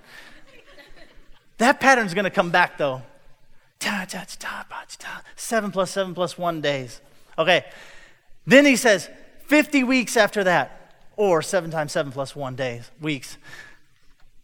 that 1.60 1.80
pattern's 1.80 2.14
going 2.14 2.26
to 2.26 2.30
come 2.30 2.50
back 2.50 2.78
though. 2.78 3.02
Seven 5.38 5.72
plus 5.72 5.92
seven 5.92 6.14
plus 6.14 6.38
one 6.38 6.60
days. 6.60 7.00
Okay. 7.38 7.64
Then 8.46 8.66
he 8.66 8.76
says 8.76 9.10
50 9.46 9.86
weeks 9.86 10.18
after 10.18 10.44
that, 10.44 10.94
or 11.16 11.42
seven 11.42 11.72
times 11.72 11.94
seven 11.94 12.12
plus 12.12 12.36
one 12.36 12.58
days, 12.58 12.92
weeks. 13.00 13.38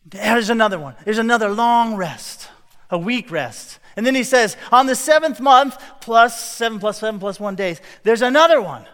There's 0.05 0.50
another 0.50 0.79
one. 0.79 0.95
There's 1.03 1.17
another 1.17 1.50
long 1.50 1.98
rest, 1.98 2.48
a 2.89 2.98
week 2.98 3.29
rest. 3.29 3.79
And 3.98 4.05
then 4.05 4.15
he 4.15 4.24
says, 4.24 4.55
on 4.72 4.86
the 4.86 4.95
seventh 4.95 5.41
month, 5.41 5.77
plus 6.00 6.41
seven 6.55 6.79
plus 6.79 7.00
seven 7.00 7.19
plus 7.19 7.38
one 7.38 7.55
days, 7.55 7.81
there's 8.03 8.22
another 8.22 8.62
one. 8.62 8.86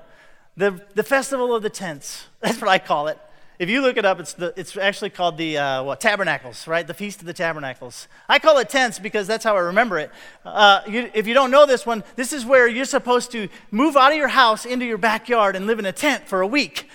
The, 0.57 0.81
the 0.95 1.03
festival 1.03 1.53
of 1.53 1.61
the 1.61 1.69
tents. 1.69 2.25
That's 2.39 2.59
what 2.59 2.71
I 2.71 2.79
call 2.79 3.07
it. 3.07 3.19
If 3.61 3.69
you 3.69 3.81
look 3.81 3.95
it 3.95 4.05
up, 4.05 4.19
it's, 4.19 4.33
the, 4.33 4.55
it's 4.57 4.75
actually 4.75 5.11
called 5.11 5.37
the 5.37 5.59
uh, 5.59 5.83
what, 5.83 6.01
Tabernacles, 6.01 6.65
right? 6.65 6.87
The 6.87 6.95
Feast 6.95 7.19
of 7.19 7.27
the 7.27 7.33
Tabernacles. 7.33 8.07
I 8.27 8.39
call 8.39 8.57
it 8.57 8.69
tents 8.69 8.97
because 8.97 9.27
that's 9.27 9.43
how 9.43 9.55
I 9.55 9.59
remember 9.59 9.99
it. 9.99 10.09
Uh, 10.43 10.81
you, 10.89 11.11
if 11.13 11.27
you 11.27 11.35
don't 11.35 11.51
know 11.51 11.67
this 11.67 11.85
one, 11.85 12.03
this 12.15 12.33
is 12.33 12.43
where 12.43 12.67
you're 12.67 12.85
supposed 12.85 13.31
to 13.33 13.49
move 13.69 13.95
out 13.95 14.13
of 14.13 14.17
your 14.17 14.29
house 14.29 14.65
into 14.65 14.83
your 14.83 14.97
backyard 14.97 15.55
and 15.55 15.67
live 15.67 15.77
in 15.77 15.85
a 15.85 15.91
tent 15.91 16.27
for 16.27 16.41
a 16.41 16.47
week. 16.47 16.89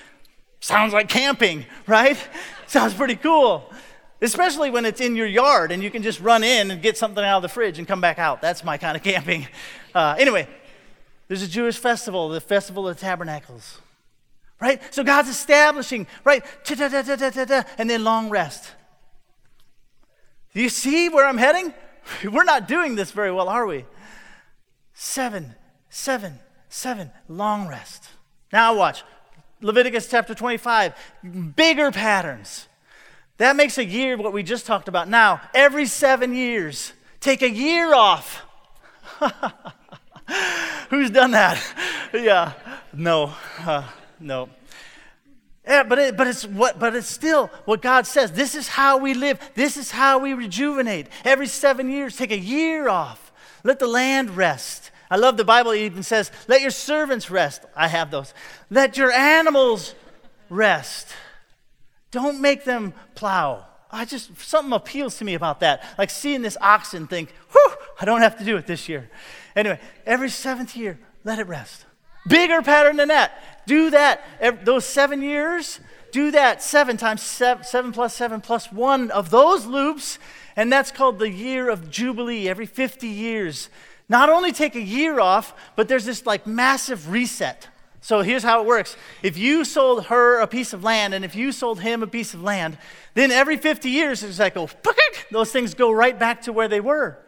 Sounds 0.59 0.93
like 0.93 1.09
camping, 1.09 1.67
right? 1.87 2.19
Sounds 2.67 2.95
pretty 2.95 3.15
cool. 3.15 3.73
Especially 4.21 4.69
when 4.69 4.85
it's 4.85 5.01
in 5.01 5.15
your 5.15 5.29
yard 5.29 5.71
and 5.71 5.85
you 5.85 5.91
can 5.93 6.03
just 6.03 6.19
run 6.19 6.43
in 6.43 6.73
and 6.73 6.83
get 6.83 6.99
something 6.99 7.23
out 7.23 7.37
of 7.37 7.43
the 7.43 7.49
fridge 7.49 7.79
and 7.79 7.87
come 7.87 8.01
back 8.01 8.19
out. 8.19 8.43
That's 8.43 8.65
my 8.65 8.77
kind 8.77 8.97
of 8.97 9.03
camping. 9.05 9.47
Uh, 9.95 10.17
anyway, 10.19 10.49
there's 11.29 11.45
a 11.45 11.49
Jewish 11.49 11.79
festival, 11.79 12.29
the 12.29 12.41
Festival 12.41 12.89
of 12.89 12.99
Tabernacles. 12.99 13.79
Right? 14.61 14.81
So 14.93 15.05
God's 15.05 15.29
establishing, 15.29 16.07
right? 16.25 16.43
And 17.79 17.91
then 17.91 18.05
long 18.05 18.31
rest. 18.31 18.73
Do 20.55 20.63
you 20.63 20.71
see 20.71 21.09
where 21.09 21.27
I'm 21.27 21.37
heading? 21.37 21.75
We're 22.25 22.45
not 22.45 22.67
doing 22.67 22.95
this 22.95 23.11
very 23.11 23.31
well, 23.31 23.49
are 23.49 23.67
we? 23.67 23.85
Seven, 24.95 25.55
seven, 25.91 26.39
seven, 26.71 27.11
long 27.29 27.69
rest. 27.69 28.09
Now 28.53 28.75
watch. 28.75 29.05
Leviticus 29.61 30.09
chapter 30.09 30.35
25, 30.35 30.95
bigger 31.55 31.91
patterns. 31.91 32.69
That 33.39 33.57
makes 33.57 33.79
a 33.79 33.85
year 33.85 34.17
what 34.17 34.33
we 34.33 34.43
just 34.43 34.67
talked 34.67 34.89
about. 34.89 35.09
Now, 35.09 35.41
every 35.55 35.87
seven 35.87 36.35
years, 36.35 36.93
take 37.21 37.43
a 37.43 37.51
year 37.51 37.95
off. 37.95 38.43
Who's 40.91 41.11
done 41.11 41.33
that? 41.33 41.63
yeah, 42.15 42.53
no, 42.93 43.35
uh, 43.61 43.87
no. 44.21 44.49
Yeah, 45.67 45.83
but 45.83 45.99
it, 45.99 46.17
but 46.17 46.29
it's 46.29 46.47
what 46.47 46.79
but 46.79 46.95
it's 46.95 47.09
still 47.09 47.49
what 47.65 47.83
God 47.83 48.07
says. 48.07 48.33
This 48.33 48.55
is 48.55 48.69
how 48.69 48.99
we 48.99 49.15
live. 49.15 49.41
This 49.55 49.77
is 49.77 49.91
how 49.91 50.19
we 50.19 50.33
rejuvenate. 50.33 51.09
Every 51.25 51.49
seven 51.49 51.91
years, 51.91 52.17
take 52.17 52.31
a 52.31 52.39
year 52.39 52.89
off. 52.89 53.33
Let 53.65 53.81
the 53.81 53.89
land 53.89 54.37
rest. 54.37 54.93
I 55.11 55.17
love 55.17 55.37
the 55.37 55.45
Bible 55.45 55.75
even 55.75 56.05
says, 56.05 56.31
"Let 56.47 56.61
your 56.61 56.71
servants 56.71 57.31
rest." 57.31 57.63
I 57.75 57.89
have 57.89 58.13
those. 58.13 58.33
Let 58.71 58.97
your 58.97 59.11
animals 59.11 59.95
rest. 60.49 61.09
Don't 62.13 62.41
make 62.41 62.65
them 62.65 62.95
plow. 63.17 63.67
I 63.91 64.05
just 64.05 64.41
something 64.41 64.73
appeals 64.73 65.19
to 65.19 65.25
me 65.25 65.35
about 65.35 65.61
that. 65.61 65.85
Like 65.99 66.11
seeing 66.11 66.43
this 66.43 66.57
oxen 66.61 67.09
think, 67.09 67.35
"Whew, 67.51 67.75
I 68.01 68.05
don't 68.05 68.21
have 68.21 68.39
to 68.39 68.45
do 68.45 68.57
it 68.57 68.69
this 68.69 68.89
year." 68.89 69.11
Anyway, 69.57 69.81
every 70.05 70.31
seventh 70.31 70.77
year, 70.77 71.01
let 71.25 71.41
it 71.41 71.49
rest. 71.49 71.87
Bigger 72.29 72.63
pattern 72.63 72.97
than 72.97 73.09
that. 73.09 73.65
Do 73.67 73.91
that. 73.91 74.65
Those 74.65 74.85
seven 74.85 75.23
years, 75.23 75.81
do 76.13 76.31
that 76.31 76.63
seven 76.63 76.97
times 76.97 77.23
seven, 77.23 77.65
seven 77.65 77.93
plus 77.93 78.15
seven 78.15 78.41
plus 78.41 78.73
one 78.73 79.11
of 79.11 79.31
those 79.31 79.67
loops, 79.67 80.19
and 80.55 80.73
that's 80.73 80.91
called 80.91 81.19
the 81.19 81.31
year 81.31 81.69
of 81.69 81.91
Jubilee, 81.91 82.49
every 82.49 82.67
50 82.67 83.07
years. 83.07 83.69
Not 84.09 84.31
only 84.31 84.53
take 84.53 84.77
a 84.77 84.81
year 84.81 85.21
off, 85.21 85.55
but 85.75 85.89
there's 85.89 86.05
this 86.05 86.25
like 86.25 86.47
massive 86.47 87.11
reset. 87.11 87.69
So 88.01 88.23
here's 88.23 88.45
how 88.45 88.61
it 88.61 88.67
works. 88.67 88.97
If 89.23 89.37
you 89.37 89.65
sold 89.65 90.07
her 90.07 90.39
a 90.39 90.47
piece 90.47 90.73
of 90.73 90.85
land 90.85 91.13
and 91.13 91.25
if 91.25 91.35
you 91.35 91.51
sold 91.51 91.81
him 91.81 92.05
a 92.05 92.07
piece 92.07 92.35
of 92.35 92.43
land, 92.43 92.79
then 93.15 93.33
every 93.33 93.57
50 93.57 93.91
years 93.91 94.23
it's 94.23 94.39
like, 94.39 94.57
oh, 94.57 94.71
those 95.33 95.51
things 95.51 95.75
go 95.75 95.91
right 95.91 96.17
back 96.17 96.43
to 96.43 96.53
where 96.53 96.69
they 96.69 96.81
were. 96.81 97.19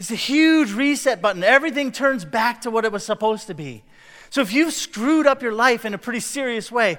It's 0.00 0.10
a 0.10 0.16
huge 0.16 0.72
reset 0.72 1.22
button. 1.22 1.44
Everything 1.44 1.92
turns 1.92 2.24
back 2.24 2.62
to 2.62 2.70
what 2.70 2.84
it 2.84 2.90
was 2.90 3.04
supposed 3.04 3.46
to 3.46 3.54
be. 3.54 3.84
So 4.30 4.40
if 4.40 4.52
you've 4.52 4.72
screwed 4.72 5.26
up 5.26 5.42
your 5.42 5.52
life 5.52 5.84
in 5.84 5.94
a 5.94 5.98
pretty 5.98 6.20
serious 6.20 6.70
way, 6.70 6.98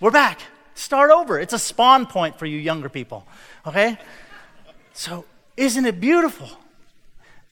we're 0.00 0.10
back. 0.10 0.40
Start 0.74 1.10
over. 1.10 1.38
It's 1.38 1.52
a 1.52 1.58
spawn 1.58 2.06
point 2.06 2.38
for 2.38 2.46
you 2.46 2.58
younger 2.58 2.88
people. 2.88 3.26
Okay? 3.66 3.98
So 4.92 5.24
isn't 5.56 5.84
it 5.84 6.00
beautiful? 6.00 6.48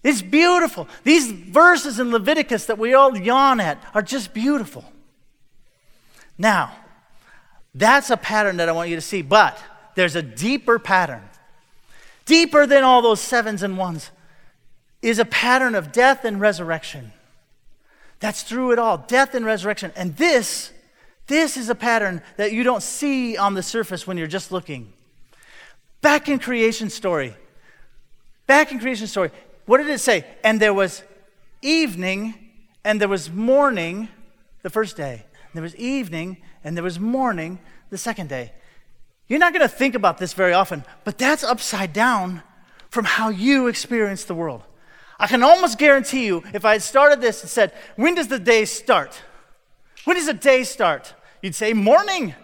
It's 0.02 0.22
beautiful. 0.22 0.88
These 1.04 1.30
verses 1.30 2.00
in 2.00 2.10
Leviticus 2.10 2.66
that 2.66 2.78
we 2.78 2.94
all 2.94 3.16
yawn 3.16 3.60
at 3.60 3.78
are 3.94 4.02
just 4.02 4.32
beautiful. 4.32 4.84
Now, 6.38 6.74
that's 7.74 8.08
a 8.08 8.16
pattern 8.16 8.56
that 8.56 8.68
I 8.68 8.72
want 8.72 8.88
you 8.88 8.96
to 8.96 9.02
see, 9.02 9.20
but 9.20 9.62
there's 9.94 10.16
a 10.16 10.22
deeper 10.22 10.78
pattern. 10.78 11.22
Deeper 12.24 12.66
than 12.66 12.82
all 12.82 13.02
those 13.02 13.20
sevens 13.20 13.62
and 13.62 13.76
ones. 13.76 14.10
is 15.02 15.18
a 15.18 15.24
pattern 15.24 15.74
of 15.74 15.92
death 15.92 16.24
and 16.24 16.40
resurrection. 16.40 17.12
That's 18.20 18.42
through 18.42 18.72
it 18.72 18.78
all 18.78 18.98
death 18.98 19.34
and 19.34 19.44
resurrection. 19.44 19.92
And 19.96 20.16
this, 20.16 20.72
this 21.26 21.56
is 21.56 21.68
a 21.68 21.74
pattern 21.74 22.22
that 22.36 22.52
you 22.52 22.62
don't 22.62 22.82
see 22.82 23.36
on 23.36 23.54
the 23.54 23.62
surface 23.62 24.06
when 24.06 24.16
you're 24.16 24.26
just 24.26 24.52
looking. 24.52 24.92
Back 26.02 26.28
in 26.28 26.38
creation 26.38 26.88
story, 26.90 27.34
back 28.46 28.72
in 28.72 28.78
creation 28.78 29.06
story, 29.06 29.30
what 29.66 29.78
did 29.78 29.88
it 29.88 29.98
say? 29.98 30.24
And 30.44 30.60
there 30.60 30.74
was 30.74 31.02
evening 31.62 32.34
and 32.84 33.00
there 33.00 33.08
was 33.08 33.30
morning 33.30 34.08
the 34.62 34.70
first 34.70 34.96
day. 34.96 35.24
There 35.52 35.62
was 35.62 35.76
evening 35.76 36.38
and 36.62 36.76
there 36.76 36.84
was 36.84 37.00
morning 37.00 37.58
the 37.90 37.98
second 37.98 38.28
day. 38.28 38.52
You're 39.28 39.38
not 39.38 39.52
going 39.52 39.62
to 39.62 39.74
think 39.74 39.94
about 39.94 40.18
this 40.18 40.32
very 40.32 40.52
often, 40.52 40.84
but 41.04 41.18
that's 41.18 41.44
upside 41.44 41.92
down 41.92 42.42
from 42.88 43.04
how 43.04 43.28
you 43.28 43.68
experience 43.68 44.24
the 44.24 44.34
world. 44.34 44.62
I 45.20 45.26
can 45.26 45.42
almost 45.42 45.78
guarantee 45.78 46.24
you, 46.24 46.42
if 46.54 46.64
I 46.64 46.72
had 46.72 46.82
started 46.82 47.20
this 47.20 47.42
and 47.42 47.50
said, 47.50 47.72
When 47.96 48.14
does 48.14 48.28
the 48.28 48.38
day 48.38 48.64
start? 48.64 49.22
When 50.04 50.16
does 50.16 50.26
the 50.26 50.34
day 50.34 50.64
start? 50.64 51.14
You'd 51.42 51.54
say, 51.54 51.74
Morning. 51.74 52.34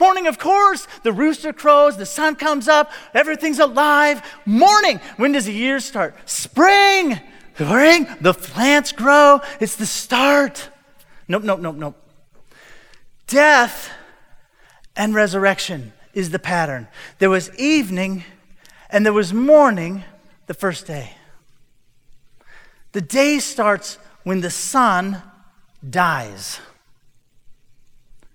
Morning, 0.00 0.26
of 0.26 0.38
course. 0.38 0.88
The 1.04 1.12
rooster 1.12 1.52
crows, 1.52 1.96
the 1.96 2.04
sun 2.04 2.34
comes 2.34 2.66
up, 2.66 2.90
everything's 3.14 3.60
alive. 3.60 4.20
Morning. 4.44 4.98
When 5.16 5.30
does 5.30 5.44
the 5.44 5.52
year 5.52 5.78
start? 5.78 6.16
Spring. 6.28 7.20
Spring. 7.54 8.08
The 8.20 8.34
plants 8.34 8.90
grow. 8.90 9.40
It's 9.60 9.76
the 9.76 9.86
start. 9.86 10.70
Nope, 11.28 11.44
nope, 11.44 11.60
nope, 11.60 11.76
nope. 11.76 12.10
Death 13.28 13.90
and 14.96 15.14
resurrection 15.14 15.92
is 16.12 16.30
the 16.30 16.40
pattern. 16.40 16.88
There 17.20 17.30
was 17.30 17.56
evening 17.56 18.24
and 18.90 19.06
there 19.06 19.12
was 19.12 19.32
morning 19.32 20.02
the 20.46 20.54
first 20.54 20.88
day. 20.88 21.12
The 22.94 23.00
day 23.00 23.40
starts 23.40 23.98
when 24.22 24.40
the 24.40 24.50
sun 24.50 25.20
dies. 25.88 26.60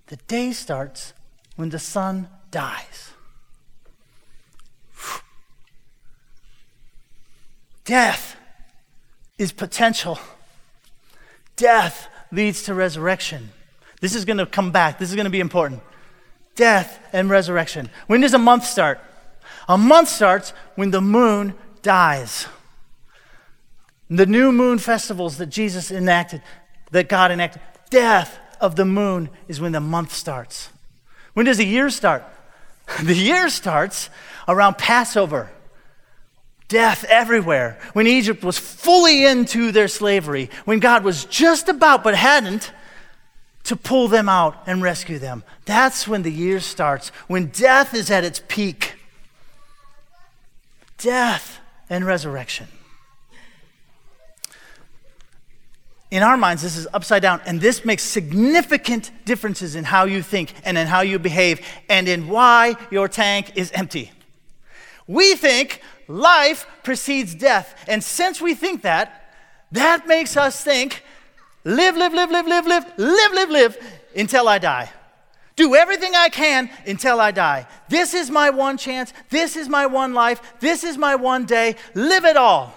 The 0.08 0.18
day 0.18 0.52
starts 0.52 1.14
when 1.56 1.70
the 1.70 1.80
sun 1.80 2.28
dies. 2.52 3.12
Death 7.86 8.36
is 9.38 9.54
potential. 9.54 10.20
Death 11.56 12.10
leads 12.30 12.64
to 12.64 12.74
resurrection. 12.74 13.52
This 14.02 14.14
is 14.14 14.26
going 14.26 14.40
to 14.40 14.46
come 14.46 14.74
back. 14.74 15.00
This 15.00 15.08
is 15.08 15.16
going 15.16 15.24
to 15.24 15.32
be 15.32 15.40
important. 15.40 15.82
Death 16.56 17.00
and 17.14 17.30
resurrection. 17.30 17.90
When 18.08 18.20
does 18.20 18.34
a 18.34 18.38
month 18.38 18.66
start? 18.66 19.00
A 19.70 19.78
month 19.78 20.10
starts 20.10 20.52
when 20.76 20.92
the 20.92 21.00
moon 21.00 21.56
dies. 21.82 22.46
The 24.10 24.26
new 24.26 24.52
moon 24.52 24.80
festivals 24.80 25.38
that 25.38 25.48
Jesus 25.48 25.92
enacted, 25.92 26.42
that 26.92 27.10
God 27.10 27.32
enacted, 27.32 27.62
death 27.90 28.40
of 28.60 28.76
the 28.76 28.86
moon 28.86 29.30
is 29.48 29.62
when 29.62 29.72
the 29.72 29.80
month 29.80 30.14
starts. 30.14 30.70
When 31.34 31.46
does 31.46 31.58
the 31.58 31.66
year 31.66 31.90
start? 31.90 32.24
The 33.04 33.14
year 33.14 33.50
starts 33.50 34.10
around 34.48 34.80
Passover. 34.80 35.52
Death 36.70 37.04
everywhere. 37.04 37.80
When 37.94 38.08
Egypt 38.08 38.44
was 38.44 38.58
fully 38.58 39.26
into 39.26 39.72
their 39.72 39.88
slavery, 39.88 40.50
when 40.66 40.80
God 40.80 41.04
was 41.04 41.26
just 41.26 41.70
about 41.70 42.04
but 42.04 42.16
hadn't 42.16 42.72
to 43.66 43.76
pull 43.76 44.08
them 44.08 44.28
out 44.28 44.58
and 44.66 44.82
rescue 44.82 45.20
them. 45.20 45.44
That's 45.66 46.08
when 46.08 46.24
the 46.24 46.32
year 46.32 46.60
starts, 46.60 47.10
when 47.28 47.48
death 47.48 47.94
is 47.94 48.10
at 48.10 48.24
its 48.24 48.42
peak. 48.48 48.96
Death 50.98 51.60
and 51.92 52.04
resurrection. 52.06 52.68
In 56.12 56.24
our 56.24 56.38
minds, 56.38 56.64
this 56.64 56.76
is 56.76 56.88
upside 56.94 57.22
down, 57.22 57.40
and 57.46 57.62
this 57.62 57.86
makes 57.86 58.02
significant 58.02 59.12
differences 59.26 59.76
in 59.76 59.84
how 59.84 60.06
you 60.06 60.24
think 60.24 60.54
and 60.64 60.78
in 60.78 60.88
how 60.88 61.02
you 61.02 61.20
behave 61.20 61.62
and 61.88 62.08
in 62.08 62.28
why 62.28 62.76
your 62.90 63.08
tank 63.08 63.52
is 63.56 63.72
empty. 63.74 64.12
We 65.06 65.36
think 65.36 65.82
life 66.08 66.66
precedes 66.84 67.36
death, 67.36 67.84
and 67.88 68.04
since 68.04 68.42
we 68.42 68.56
think 68.56 68.82
that, 68.82 69.34
that 69.72 70.08
makes 70.08 70.36
us 70.36 70.64
think 70.64 71.04
live, 71.64 71.96
live, 71.96 72.14
live, 72.14 72.32
live, 72.32 72.48
live, 72.48 72.66
live, 72.66 72.86
live, 72.98 73.32
live, 73.34 73.50
live 73.50 73.78
until 74.16 74.48
I 74.48 74.58
die. 74.58 74.92
Do 75.56 75.76
everything 75.76 76.16
I 76.16 76.30
can 76.30 76.70
until 76.88 77.20
I 77.20 77.32
die. 77.32 77.68
This 77.90 78.14
is 78.14 78.32
my 78.32 78.50
one 78.50 78.78
chance. 78.78 79.14
This 79.30 79.56
is 79.56 79.68
my 79.70 79.86
one 79.86 80.14
life. 80.14 80.42
This 80.60 80.84
is 80.84 80.98
my 80.98 81.16
one 81.16 81.46
day. 81.46 81.76
Live 81.94 82.26
it 82.26 82.38
all. 82.38 82.74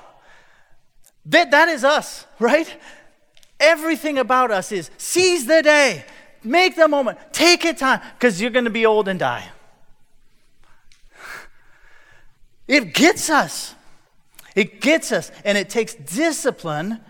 That, 1.26 1.52
that 1.52 1.68
is 1.68 1.84
us, 1.84 2.26
right? 2.38 2.76
Everything 3.62 4.18
about 4.18 4.50
us 4.50 4.72
is 4.72 4.90
seize 4.98 5.46
the 5.46 5.62
day, 5.62 6.04
make 6.42 6.74
the 6.74 6.88
moment, 6.88 7.18
take 7.32 7.64
it 7.64 7.78
time, 7.78 8.00
because 8.18 8.40
you're 8.40 8.50
going 8.50 8.64
to 8.64 8.70
be 8.70 8.84
old 8.84 9.06
and 9.06 9.20
die. 9.20 9.48
It 12.66 12.92
gets 12.92 13.30
us. 13.30 13.74
It 14.56 14.80
gets 14.80 15.12
us, 15.12 15.30
and 15.44 15.56
it 15.56 15.70
takes 15.70 15.94
discipline 15.94 17.00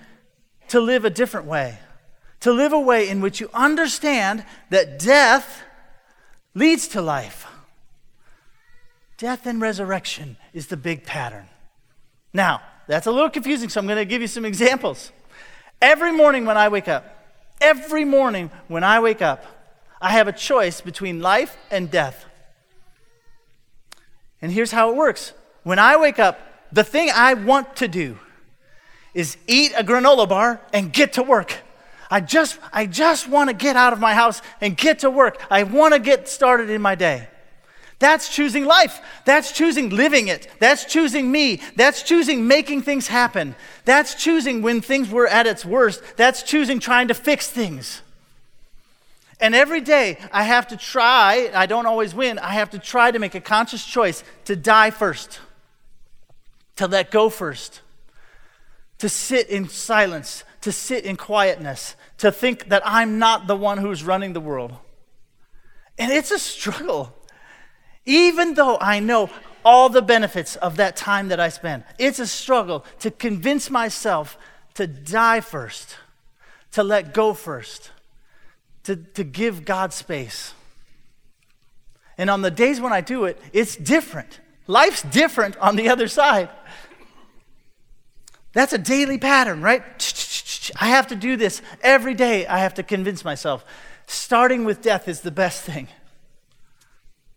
to 0.69 0.81
live 0.81 1.05
a 1.05 1.11
different 1.11 1.47
way, 1.47 1.79
to 2.41 2.53
live 2.53 2.73
a 2.73 2.79
way 2.79 3.09
in 3.09 3.21
which 3.21 3.41
you 3.41 3.49
understand 3.55 4.45
that 4.71 4.99
death 4.99 5.63
leads 6.55 6.87
to 6.89 7.01
life. 7.01 7.47
Death 9.17 9.47
and 9.47 9.61
resurrection 9.61 10.37
is 10.53 10.67
the 10.67 10.77
big 10.77 11.05
pattern. 11.05 11.47
Now, 12.33 12.61
that's 12.87 13.07
a 13.07 13.11
little 13.11 13.31
confusing, 13.31 13.69
so 13.69 13.81
I'm 13.81 13.87
going 13.87 13.97
to 13.97 14.05
give 14.05 14.21
you 14.21 14.29
some 14.29 14.45
examples. 14.45 15.13
Every 15.83 16.13
morning 16.13 16.45
when 16.47 16.57
I 16.57 16.69
wake 16.69 16.87
up, 16.87 17.05
every 17.61 18.05
morning 18.05 18.53
when 18.69 18.85
I 18.85 19.01
wake 19.01 19.21
up, 19.21 19.45
I 20.01 20.13
have 20.13 20.29
a 20.29 20.33
choice 20.33 20.81
between 20.81 21.21
life 21.21 21.57
and 21.73 21.91
death. 21.91 22.25
And 24.41 24.53
here's 24.53 24.71
how 24.71 24.91
it 24.91 24.97
works 24.97 25.33
when 25.65 25.81
I 25.81 25.97
wake 25.97 26.21
up, 26.21 26.39
the 26.71 26.85
thing 26.85 27.11
I 27.13 27.35
want 27.35 27.77
to 27.77 27.89
do 27.89 28.17
is 29.13 29.37
eat 29.49 29.73
a 29.77 29.83
granola 29.83 30.29
bar 30.29 30.61
and 30.73 30.93
get 30.93 31.15
to 31.15 31.23
work. 31.25 31.59
I 32.09 32.21
just, 32.21 32.61
I 32.73 32.87
just 32.87 33.29
want 33.29 33.51
to 33.51 33.55
get 33.55 33.75
out 33.75 33.93
of 33.93 33.99
my 33.99 34.15
house 34.15 34.41
and 34.61 34.77
get 34.77 35.01
to 35.01 35.11
work. 35.11 35.45
I 35.51 35.65
want 35.65 35.95
to 35.95 36.01
get 36.01 36.29
started 36.29 36.71
in 36.71 36.81
my 36.81 36.95
day. 36.95 37.29
That's 38.03 38.29
choosing 38.29 38.65
life. 38.65 39.01
That's 39.25 39.53
choosing 39.53 39.91
living 39.91 40.27
it. 40.27 40.49
That's 40.59 40.85
choosing 40.85 41.31
me. 41.31 41.61
That's 41.77 42.03
choosing 42.03 42.49
making 42.49 42.83
things 42.83 43.07
happen. 43.07 43.55
That's 43.85 44.17
choosing 44.17 44.61
when 44.61 44.81
things 44.81 45.09
were 45.09 45.29
at 45.29 45.47
its 45.47 45.65
worst. 45.65 46.03
That's 46.17 46.43
choosing 46.43 46.81
trying 46.81 47.07
to 47.09 47.15
fix 47.15 47.49
things. 47.49 48.03
And 49.39 49.55
every 49.55 49.81
day 49.81 50.19
I 50.33 50.43
have 50.43 50.67
to 50.69 50.77
try, 50.77 51.49
I 51.55 51.67
don't 51.67 51.87
always 51.87 52.13
win, 52.13 52.41
I 52.41 52.55
have 52.55 52.71
to 52.71 52.81
try 52.81 53.13
to 53.13 53.21
make 53.21 53.37
a 53.37 53.41
conscious 53.41 53.87
choice 53.87 54.25
to 54.47 54.57
die 54.57 54.91
first, 54.91 55.39
to 56.77 56.89
let 56.89 57.13
go 57.13 57.29
first, 57.29 57.83
to 58.99 59.09
sit 59.09 59.49
in 59.49 59.69
silence, 59.69 60.43
to 60.63 60.73
sit 60.73 61.05
in 61.05 61.17
quietness, 61.17 61.95
to 62.19 62.33
think 62.33 62.69
that 62.71 62.83
I'm 62.85 63.21
not 63.21 63.47
the 63.47 63.55
one 63.55 63.79
who's 63.79 64.03
running 64.03 64.33
the 64.33 64.41
world. 64.41 64.75
And 65.99 66.11
it's 66.11 66.33
a 66.33 66.39
struggle. 66.41 67.15
Even 68.05 68.55
though 68.55 68.79
I 68.81 69.01
know 69.01 69.31
all 69.65 69.89
the 69.89 70.03
benefits 70.03 70.57
of 70.57 70.77
that 70.77 70.97
time 70.97 71.29
that 71.29 71.39
I 71.39 71.49
spend, 71.49 71.85
it's 71.99 72.19
a 72.19 72.27
struggle 72.27 72.85
to 73.01 73.11
convince 73.11 73.71
myself 73.71 74.37
to 74.75 74.87
die 74.87 75.41
first, 75.41 75.97
to 76.73 76.83
let 76.83 77.15
go 77.15 77.35
first, 77.35 77.91
to, 78.85 78.97
to 78.97 79.25
give 79.25 79.65
God 79.65 79.93
space. 79.93 80.55
And 82.19 82.29
on 82.29 82.43
the 82.43 82.51
days 82.51 82.81
when 82.81 82.93
I 82.93 83.01
do 83.01 83.25
it, 83.25 83.41
it's 83.53 83.77
different. 83.77 84.41
Life's 84.67 85.03
different 85.03 85.57
on 85.59 85.77
the 85.77 85.89
other 85.89 86.09
side. 86.09 86.49
That's 88.53 88.73
a 88.73 88.79
daily 88.79 89.19
pattern, 89.19 89.63
right? 89.63 89.83
I 90.81 90.89
have 90.89 91.07
to 91.09 91.17
do 91.17 91.37
this 91.37 91.63
every 91.83 92.15
day. 92.15 92.47
I 92.47 92.59
have 92.59 92.75
to 92.75 92.83
convince 92.83 93.25
myself. 93.25 93.65
Starting 94.07 94.65
with 94.65 94.83
death 94.83 95.09
is 95.09 95.21
the 95.21 95.31
best 95.31 95.63
thing. 95.63 95.89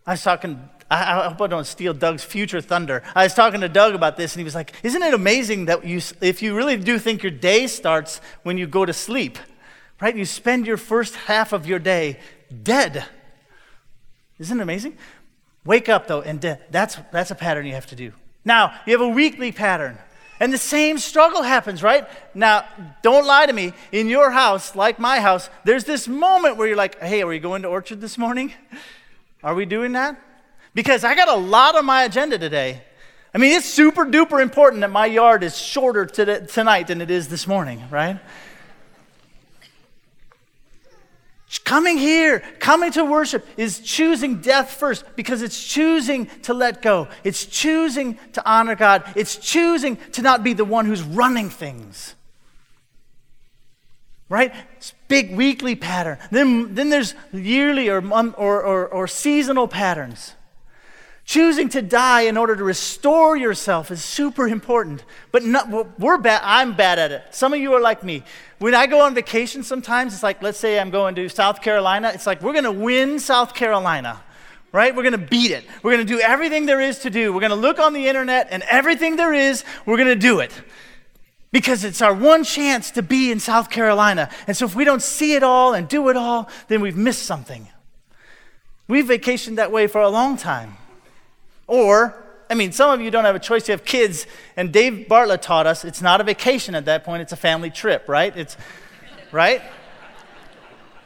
I 0.08 0.12
was 0.12 0.24
talking, 0.24 0.70
I, 0.90 1.28
hope 1.30 1.42
I 1.42 1.48
don't 1.48 1.66
steal 1.66 1.94
Doug's 1.94 2.24
future 2.24 2.62
thunder. 2.62 3.02
I 3.16 3.24
was 3.24 3.34
talking 3.34 3.62
to 3.62 3.70
Doug 3.70 3.96
about 3.96 4.18
this, 4.18 4.34
and 4.34 4.40
he 4.40 4.44
was 4.44 4.54
like, 4.54 4.74
Isn't 4.84 5.02
it 5.02 5.14
amazing 5.14 5.66
that 5.66 5.86
you, 5.86 6.00
if 6.22 6.42
you 6.42 6.56
really 6.56 6.78
do 6.78 7.00
think 7.00 7.24
your 7.24 7.32
day 7.32 7.68
starts 7.68 8.22
when 8.44 8.58
you 8.58 8.68
go 8.68 8.86
to 8.86 8.94
sleep, 8.94 9.40
right? 10.00 10.16
You 10.16 10.26
spend 10.26 10.68
your 10.68 10.78
first 10.78 11.16
half 11.16 11.54
of 11.54 11.66
your 11.66 11.80
day 11.80 12.20
dead. 12.64 13.06
Isn't 14.38 14.60
it 14.60 14.64
amazing? 14.64 14.98
Wake 15.66 15.90
up, 15.90 16.08
though, 16.08 16.22
and 16.22 16.40
de- 16.40 16.60
that's, 16.70 16.98
that's 17.12 17.32
a 17.32 17.36
pattern 17.36 17.66
you 17.66 17.74
have 17.74 17.88
to 17.88 17.96
do. 17.96 18.12
Now, 18.44 18.76
you 18.86 18.94
have 18.94 19.02
a 19.02 19.08
weekly 19.08 19.52
pattern. 19.52 19.98
And 20.40 20.54
the 20.54 20.58
same 20.58 20.98
struggle 20.98 21.42
happens, 21.42 21.82
right? 21.82 22.08
Now, 22.36 22.66
don't 23.02 23.26
lie 23.26 23.46
to 23.46 23.54
me. 23.54 23.74
In 23.92 24.08
your 24.08 24.32
house, 24.32 24.76
like 24.76 25.00
my 25.00 25.22
house, 25.22 25.50
there's 25.64 25.86
this 25.86 26.08
moment 26.08 26.58
where 26.58 26.68
you're 26.68 26.76
like, 26.76 27.00
hey, 27.00 27.24
are 27.24 27.34
you 27.34 27.40
going 27.40 27.62
to 27.62 27.70
Orchard 27.70 28.02
this 28.02 28.18
morning? 28.18 28.54
Are 29.46 29.54
we 29.54 29.66
doing 29.66 29.92
that? 29.92 30.20
Because 30.74 31.04
I 31.04 31.14
got 31.14 31.30
a 31.30 31.36
lot 31.36 31.76
on 31.76 31.86
my 31.86 32.04
agenda 32.04 32.40
today. 32.40 32.82
I 33.32 33.38
mean, 33.38 33.52
it's 33.56 33.68
super 33.68 34.04
duper 34.04 34.42
important 34.42 34.82
that 34.82 34.90
my 34.90 35.06
yard 35.06 35.44
is 35.44 35.56
shorter 35.56 36.08
to 36.08 36.48
tonight 36.48 36.88
than 36.88 37.00
it 37.00 37.12
is 37.12 37.28
this 37.28 37.46
morning, 37.46 37.84
right? 37.92 38.20
Coming 41.64 41.98
here, 42.00 42.40
coming 42.60 42.92
to 42.94 43.06
worship 43.06 43.46
is 43.56 43.80
choosing 43.80 44.42
death 44.42 44.72
first 44.72 45.06
because 45.16 45.44
it's 45.44 45.64
choosing 45.64 46.26
to 46.42 46.56
let 46.56 46.82
go. 46.82 47.08
It's 47.24 47.46
choosing 47.46 48.18
to 48.34 48.50
honor 48.50 48.76
God. 48.76 49.04
It's 49.16 49.38
choosing 49.38 49.98
to 50.14 50.24
not 50.24 50.44
be 50.44 50.54
the 50.54 50.66
one 50.66 50.86
who's 50.88 51.04
running 51.04 51.52
things. 51.52 52.16
Right? 54.28 54.54
It's 54.78 54.94
big 55.08 55.36
weekly 55.36 55.76
pattern. 55.76 56.18
Then, 56.32 56.74
then 56.74 56.90
there's 56.90 57.14
yearly 57.32 57.90
or, 57.90 58.04
or, 58.08 58.64
or, 58.64 58.88
or 58.88 59.08
seasonal 59.08 59.68
patterns. 59.68 60.34
Choosing 61.26 61.70
to 61.70 61.82
die 61.82 62.22
in 62.22 62.38
order 62.38 62.56
to 62.56 62.64
restore 62.64 63.36
yourself 63.36 63.90
is 63.90 64.04
super 64.04 64.48
important. 64.48 65.04
But 65.32 65.44
not, 65.44 66.00
we're 66.00 66.18
bad. 66.18 66.42
I'm 66.44 66.76
bad 66.76 67.00
at 67.00 67.12
it. 67.12 67.24
Some 67.32 67.54
of 67.54 67.60
you 67.60 67.74
are 67.74 67.82
like 67.82 68.04
me. 68.04 68.24
When 68.60 68.76
I 68.76 68.88
go 68.88 69.02
on 69.02 69.16
vacation, 69.16 69.64
sometimes 69.64 70.14
it's 70.14 70.24
like, 70.24 70.42
let's 70.42 70.60
say 70.60 70.80
I'm 70.80 70.92
going 70.92 71.16
to 71.16 71.28
South 71.30 71.62
Carolina. 71.62 72.12
It's 72.14 72.28
like 72.28 72.42
we're 72.42 72.54
going 72.54 72.64
to 72.64 72.72
win 72.72 73.20
South 73.20 73.54
Carolina, 73.54 74.24
right? 74.72 74.96
We're 74.96 75.04
going 75.04 75.14
to 75.14 75.18
beat 75.18 75.52
it. 75.52 75.66
We're 75.82 75.94
going 75.96 76.06
to 76.06 76.14
do 76.14 76.20
everything 76.20 76.68
there 76.68 76.80
is 76.80 77.00
to 77.00 77.10
do. 77.10 77.34
We're 77.34 77.42
going 77.42 77.50
to 77.50 77.56
look 77.56 77.80
on 77.80 77.94
the 77.94 78.08
internet, 78.08 78.48
and 78.52 78.64
everything 78.64 79.16
there 79.16 79.34
is, 79.34 79.64
we're 79.86 79.98
going 79.98 80.10
to 80.10 80.16
do 80.16 80.40
it 80.40 80.52
because 81.56 81.86
it's 81.86 82.02
our 82.02 82.14
one 82.14 82.44
chance 82.44 82.92
to 82.92 83.02
be 83.02 83.32
in 83.32 83.40
South 83.40 83.70
Carolina. 83.70 84.30
And 84.46 84.58
so 84.58 84.66
if 84.66 84.76
we 84.76 84.84
don't 84.84 85.02
see 85.02 85.36
it 85.36 85.42
all 85.42 85.74
and 85.74 85.88
do 85.88 86.10
it 86.10 86.18
all, 86.18 86.50
then 86.68 86.82
we've 86.82 86.98
missed 86.98 87.24
something. 87.24 87.70
We've 88.90 89.06
vacationed 89.06 89.56
that 89.56 89.72
way 89.72 89.88
for 89.88 90.02
a 90.02 90.10
long 90.10 90.36
time. 90.36 90.76
Or, 91.66 92.22
I 92.50 92.56
mean, 92.56 92.74
some 92.74 92.90
of 92.90 93.00
you 93.00 93.10
don't 93.10 93.24
have 93.24 93.38
a 93.38 93.40
choice. 93.40 93.70
You 93.70 93.72
have 93.72 93.86
kids, 93.86 94.28
and 94.58 94.74
Dave 94.74 95.08
Bartlett 95.08 95.44
taught 95.44 95.66
us 95.66 95.86
it's 95.86 96.02
not 96.02 96.20
a 96.20 96.26
vacation 96.26 96.76
at 96.76 96.84
that 96.88 97.06
point, 97.06 97.22
it's 97.22 97.32
a 97.32 97.38
family 97.38 97.70
trip, 97.70 98.10
right? 98.10 98.36
It's, 98.36 98.58
right? 99.32 99.62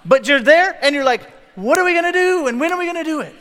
But 0.03 0.27
you're 0.27 0.41
there, 0.41 0.79
and 0.83 0.95
you're 0.95 1.03
like, 1.03 1.31
what 1.53 1.77
are 1.77 1.85
we 1.85 1.93
going 1.93 2.11
to 2.11 2.11
do, 2.11 2.47
and 2.47 2.59
when 2.59 2.71
are 2.71 2.79
we 2.79 2.85
going 2.85 2.97
to 2.97 3.03
do 3.03 3.19
it? 3.19 3.35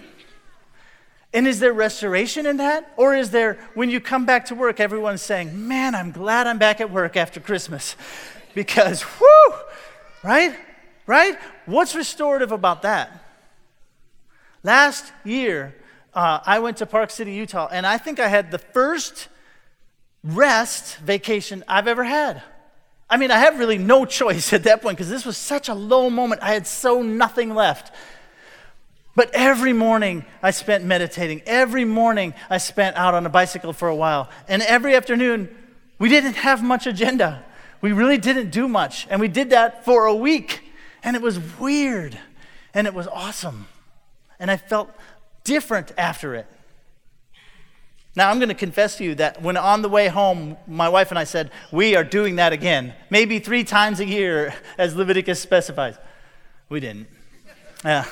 And 1.33 1.47
is 1.47 1.61
there 1.61 1.73
restoration 1.73 2.47
in 2.47 2.57
that? 2.57 2.93
Or 2.97 3.15
is 3.15 3.31
there, 3.31 3.59
when 3.75 3.91
you 3.91 4.01
come 4.01 4.25
back 4.25 4.47
to 4.47 4.55
work, 4.55 4.81
everyone's 4.81 5.23
saying, 5.23 5.69
Man, 5.69 5.95
I'm 5.95 6.11
glad 6.11 6.47
I'm 6.47 6.59
back 6.59 6.81
at 6.81 6.91
work 6.91 7.17
after 7.17 7.41
Christmas? 7.41 7.97
Because, 8.55 9.03
whoo, 9.03 9.55
right? 10.25 10.53
Right? 11.07 11.39
What's 11.67 11.95
restorative 11.95 12.51
about 12.51 12.83
that? 12.83 13.25
Last 14.65 15.13
year, 15.23 15.77
uh, 16.13 16.41
I 16.45 16.59
went 16.59 16.79
to 16.79 16.87
Park 16.87 17.11
City, 17.11 17.35
Utah, 17.35 17.69
and 17.71 17.87
I 17.87 17.99
think 17.99 18.19
I 18.19 18.27
had 18.27 18.51
the 18.51 18.59
first 18.59 19.29
rest 20.25 20.97
vacation 20.97 21.63
I've 21.69 21.87
ever 21.87 22.03
had. 22.03 22.43
I 23.09 23.17
mean, 23.17 23.31
I 23.31 23.39
had 23.39 23.59
really 23.59 23.79
no 23.79 24.05
choice 24.21 24.53
at 24.53 24.65
that 24.65 24.83
point 24.83 24.97
because 24.97 25.11
this 25.11 25.25
was 25.25 25.37
such 25.37 25.69
a 25.69 25.75
low 25.75 26.11
moment. 26.11 26.43
I 26.43 26.53
had 26.53 26.67
so 26.67 27.03
nothing 27.03 27.55
left. 27.55 27.95
But 29.19 29.35
every 29.35 29.73
morning 29.73 30.25
I 30.45 30.53
spent 30.53 30.85
meditating. 30.85 31.43
Every 31.45 31.85
morning 31.85 32.35
I 32.49 32.59
spent 32.59 32.95
out 32.95 33.15
on 33.15 33.27
a 33.27 33.29
bicycle 33.29 33.73
for 33.73 33.89
a 33.89 33.97
while. 33.97 34.31
And 34.47 34.63
every 34.63 34.95
afternoon, 34.95 35.49
we 35.99 36.09
didn't 36.09 36.35
have 36.35 36.63
much 36.63 36.87
agenda. 36.87 37.45
We 37.81 37.91
really 37.91 38.19
didn't 38.19 38.51
do 38.51 38.69
much. 38.69 39.09
And 39.11 39.21
we 39.21 39.27
did 39.27 39.51
that 39.51 39.85
for 39.85 40.07
a 40.07 40.15
week. 40.15 40.63
And 41.03 41.17
it 41.17 41.23
was 41.23 41.41
weird. 41.59 42.17
And 42.73 42.87
it 42.87 42.95
was 42.95 43.09
awesome. 43.09 43.67
And 44.39 44.53
I 44.53 44.57
felt 44.57 44.89
different 45.43 45.91
after 45.99 46.37
it. 46.37 46.47
Now, 48.15 48.31
I'm 48.31 48.39
going 48.39 48.51
to 48.51 48.55
confess 48.55 48.99
to 48.99 49.05
you 49.05 49.17
that 49.17 49.43
when 49.43 49.57
on 49.57 49.83
the 49.83 49.89
way 49.89 50.07
home, 50.07 50.57
my 50.69 50.89
wife 50.89 51.11
and 51.11 51.19
I 51.19 51.25
said, 51.25 51.51
We 51.73 51.97
are 51.97 52.05
doing 52.05 52.37
that 52.37 52.53
again, 52.53 52.95
maybe 53.11 53.41
three 53.41 53.65
times 53.65 53.99
a 53.99 54.07
year, 54.07 54.55
as 54.79 54.95
Leviticus 54.95 55.41
specifies. 55.41 55.97
We 56.69 56.79
didn't. 56.79 57.09
Yeah. 57.85 58.05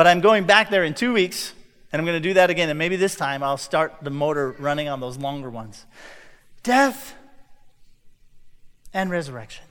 But 0.00 0.06
I'm 0.06 0.22
going 0.22 0.44
back 0.44 0.70
there 0.70 0.82
in 0.82 0.94
two 0.94 1.12
weeks, 1.12 1.52
and 1.92 2.00
I'm 2.00 2.06
going 2.06 2.16
to 2.16 2.26
do 2.26 2.32
that 2.32 2.48
again. 2.48 2.70
And 2.70 2.78
maybe 2.78 2.96
this 2.96 3.14
time 3.14 3.42
I'll 3.42 3.58
start 3.58 3.96
the 4.00 4.08
motor 4.08 4.52
running 4.52 4.88
on 4.88 4.98
those 4.98 5.18
longer 5.18 5.50
ones. 5.50 5.84
Death 6.62 7.14
and 8.94 9.10
resurrection. 9.10 9.62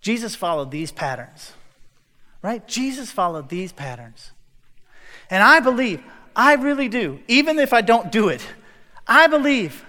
Jesus 0.00 0.34
followed 0.34 0.70
these 0.70 0.90
patterns, 0.90 1.52
right? 2.40 2.66
Jesus 2.66 3.10
followed 3.10 3.50
these 3.50 3.70
patterns. 3.70 4.30
And 5.28 5.42
I 5.42 5.60
believe, 5.60 6.02
I 6.34 6.54
really 6.54 6.88
do, 6.88 7.20
even 7.28 7.58
if 7.58 7.74
I 7.74 7.82
don't 7.82 8.10
do 8.10 8.30
it, 8.30 8.40
I 9.06 9.26
believe 9.26 9.84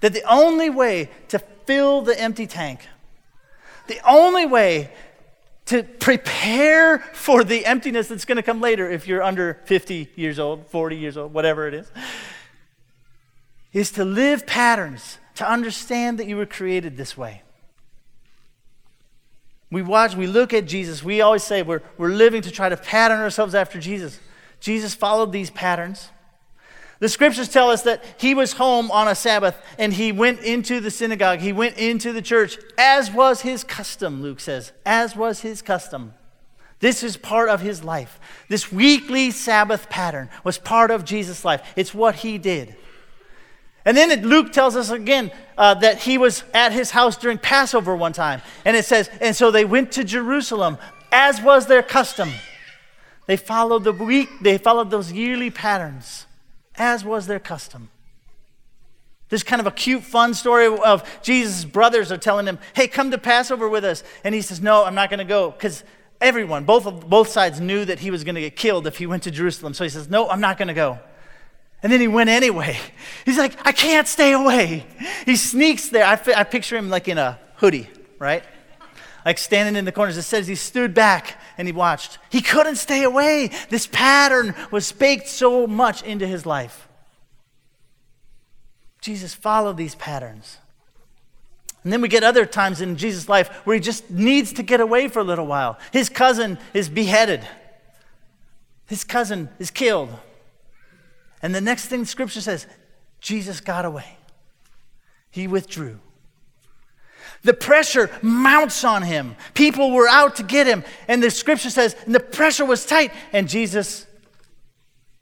that 0.00 0.14
the 0.14 0.22
only 0.22 0.70
way 0.70 1.10
to 1.28 1.42
fill 1.68 2.00
the 2.00 2.18
empty 2.18 2.46
tank, 2.46 2.80
the 3.88 4.00
only 4.08 4.46
way 4.46 4.90
to 5.66 5.82
prepare 5.82 6.98
for 7.12 7.44
the 7.44 7.66
emptiness 7.66 8.08
that's 8.08 8.24
going 8.24 8.36
to 8.36 8.42
come 8.42 8.58
later 8.58 8.90
if 8.90 9.06
you're 9.06 9.22
under 9.22 9.60
50 9.66 10.08
years 10.16 10.38
old, 10.38 10.66
40 10.68 10.96
years 10.96 11.18
old, 11.18 11.34
whatever 11.34 11.68
it 11.68 11.74
is, 11.74 11.92
is 13.74 13.90
to 13.92 14.02
live 14.02 14.46
patterns, 14.46 15.18
to 15.34 15.46
understand 15.46 16.18
that 16.18 16.26
you 16.26 16.38
were 16.38 16.46
created 16.46 16.96
this 16.96 17.18
way. 17.18 17.42
We 19.70 19.82
watch, 19.82 20.16
we 20.16 20.26
look 20.26 20.54
at 20.54 20.64
Jesus. 20.64 21.04
We 21.04 21.20
always 21.20 21.44
say 21.44 21.60
we're, 21.60 21.82
we're 21.98 22.08
living 22.08 22.40
to 22.40 22.50
try 22.50 22.70
to 22.70 22.78
pattern 22.78 23.20
ourselves 23.20 23.54
after 23.54 23.78
Jesus. 23.78 24.18
Jesus 24.58 24.94
followed 24.94 25.32
these 25.32 25.50
patterns. 25.50 26.08
The 27.00 27.08
scriptures 27.08 27.48
tell 27.48 27.70
us 27.70 27.82
that 27.82 28.02
he 28.18 28.34
was 28.34 28.54
home 28.54 28.90
on 28.90 29.06
a 29.06 29.14
Sabbath 29.14 29.56
and 29.78 29.92
he 29.92 30.10
went 30.10 30.40
into 30.40 30.80
the 30.80 30.90
synagogue. 30.90 31.38
He 31.38 31.52
went 31.52 31.78
into 31.78 32.12
the 32.12 32.22
church, 32.22 32.58
as 32.76 33.12
was 33.12 33.42
his 33.42 33.62
custom, 33.62 34.20
Luke 34.20 34.40
says, 34.40 34.72
as 34.84 35.14
was 35.14 35.40
his 35.40 35.62
custom. 35.62 36.14
This 36.80 37.02
is 37.02 37.16
part 37.16 37.48
of 37.48 37.60
his 37.60 37.82
life. 37.82 38.20
This 38.48 38.70
weekly 38.72 39.30
Sabbath 39.30 39.88
pattern 39.88 40.28
was 40.44 40.58
part 40.58 40.90
of 40.90 41.04
Jesus' 41.04 41.44
life. 41.44 41.62
It's 41.76 41.94
what 41.94 42.16
he 42.16 42.38
did. 42.38 42.76
And 43.84 43.96
then 43.96 44.28
Luke 44.28 44.52
tells 44.52 44.76
us 44.76 44.90
again 44.90 45.30
uh, 45.56 45.74
that 45.74 45.98
he 45.98 46.18
was 46.18 46.44
at 46.52 46.72
his 46.72 46.90
house 46.90 47.16
during 47.16 47.38
Passover 47.38 47.96
one 47.96 48.12
time. 48.12 48.42
And 48.64 48.76
it 48.76 48.84
says, 48.84 49.08
and 49.20 49.34
so 49.34 49.50
they 49.50 49.64
went 49.64 49.92
to 49.92 50.04
Jerusalem, 50.04 50.78
as 51.10 51.40
was 51.40 51.66
their 51.66 51.82
custom. 51.82 52.30
They 53.26 53.36
followed 53.36 53.84
the 53.84 53.92
week, 53.92 54.28
they 54.40 54.58
followed 54.58 54.90
those 54.90 55.10
yearly 55.10 55.50
patterns, 55.50 56.26
as 56.78 57.04
was 57.04 57.26
their 57.26 57.40
custom. 57.40 57.90
There's 59.28 59.42
kind 59.42 59.60
of 59.60 59.66
a 59.66 59.70
cute, 59.70 60.02
fun 60.02 60.32
story 60.32 60.66
of 60.66 61.20
Jesus' 61.22 61.64
brothers 61.64 62.10
are 62.10 62.16
telling 62.16 62.46
him, 62.46 62.58
hey, 62.74 62.88
come 62.88 63.10
to 63.10 63.18
Passover 63.18 63.68
with 63.68 63.84
us. 63.84 64.02
And 64.24 64.34
he 64.34 64.40
says, 64.40 64.60
no, 64.62 64.84
I'm 64.84 64.94
not 64.94 65.10
going 65.10 65.18
to 65.18 65.24
go. 65.24 65.50
Because 65.50 65.84
everyone, 66.20 66.64
both, 66.64 66.86
of, 66.86 67.08
both 67.10 67.28
sides 67.28 67.60
knew 67.60 67.84
that 67.84 67.98
he 67.98 68.10
was 68.10 68.24
going 68.24 68.36
to 68.36 68.40
get 68.40 68.56
killed 68.56 68.86
if 68.86 68.96
he 68.96 69.06
went 69.06 69.24
to 69.24 69.30
Jerusalem. 69.30 69.74
So 69.74 69.84
he 69.84 69.90
says, 69.90 70.08
no, 70.08 70.30
I'm 70.30 70.40
not 70.40 70.56
going 70.56 70.68
to 70.68 70.74
go. 70.74 70.98
And 71.82 71.92
then 71.92 72.00
he 72.00 72.08
went 72.08 72.30
anyway. 72.30 72.78
He's 73.24 73.38
like, 73.38 73.54
I 73.66 73.72
can't 73.72 74.08
stay 74.08 74.32
away. 74.32 74.86
He 75.26 75.36
sneaks 75.36 75.90
there. 75.90 76.04
I, 76.04 76.18
I 76.34 76.44
picture 76.44 76.76
him 76.76 76.88
like 76.88 77.06
in 77.06 77.18
a 77.18 77.38
hoodie, 77.56 77.88
right? 78.18 78.42
Like 79.24 79.38
standing 79.38 79.76
in 79.76 79.84
the 79.84 79.92
corners. 79.92 80.16
It 80.16 80.22
says 80.22 80.46
he 80.46 80.54
stood 80.54 80.94
back 80.94 81.40
and 81.58 81.68
he 81.68 81.72
watched. 81.72 82.18
He 82.30 82.40
couldn't 82.40 82.76
stay 82.76 83.02
away. 83.02 83.50
This 83.68 83.86
pattern 83.86 84.54
was 84.70 84.90
baked 84.92 85.28
so 85.28 85.66
much 85.66 86.02
into 86.02 86.26
his 86.26 86.46
life. 86.46 86.88
Jesus 89.00 89.34
followed 89.34 89.76
these 89.76 89.94
patterns. 89.94 90.58
And 91.84 91.92
then 91.92 92.00
we 92.00 92.08
get 92.08 92.24
other 92.24 92.44
times 92.44 92.80
in 92.80 92.96
Jesus' 92.96 93.28
life 93.28 93.48
where 93.64 93.74
he 93.74 93.80
just 93.80 94.10
needs 94.10 94.52
to 94.54 94.62
get 94.62 94.80
away 94.80 95.08
for 95.08 95.20
a 95.20 95.24
little 95.24 95.46
while. 95.46 95.78
His 95.92 96.08
cousin 96.08 96.58
is 96.74 96.88
beheaded, 96.88 97.46
his 98.86 99.04
cousin 99.04 99.48
is 99.58 99.70
killed. 99.70 100.10
And 101.40 101.54
the 101.54 101.60
next 101.60 101.86
thing 101.86 102.04
scripture 102.04 102.40
says, 102.40 102.66
Jesus 103.20 103.60
got 103.60 103.84
away. 103.84 104.16
He 105.30 105.46
withdrew. 105.46 106.00
The 107.44 107.54
pressure 107.54 108.10
mounts 108.20 108.84
on 108.84 109.02
him. 109.02 109.36
People 109.54 109.92
were 109.92 110.08
out 110.08 110.36
to 110.36 110.42
get 110.42 110.66
him. 110.66 110.84
And 111.06 111.22
the 111.22 111.30
scripture 111.30 111.70
says, 111.70 111.94
and 112.04 112.14
the 112.14 112.20
pressure 112.20 112.64
was 112.64 112.84
tight, 112.84 113.12
and 113.32 113.48
Jesus 113.48 114.06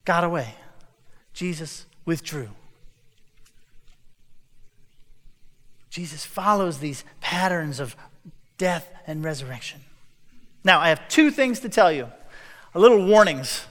got 0.05 0.25
away. 0.25 0.55
Jesus 1.35 1.85
withdrew. 2.05 2.49
Jesus 5.91 6.25
follows 6.25 6.79
these 6.79 7.05
patterns 7.21 7.81
of 7.81 7.97
death 8.59 8.89
and 9.07 9.25
resurrection. 9.25 9.81
Now, 10.65 10.81
I 10.81 10.89
have 10.89 11.09
two 11.09 11.31
things 11.31 11.61
to 11.61 11.69
tell 11.69 11.93
you, 11.93 12.11
a 12.75 12.79
little 12.79 13.07
warnings. 13.07 13.67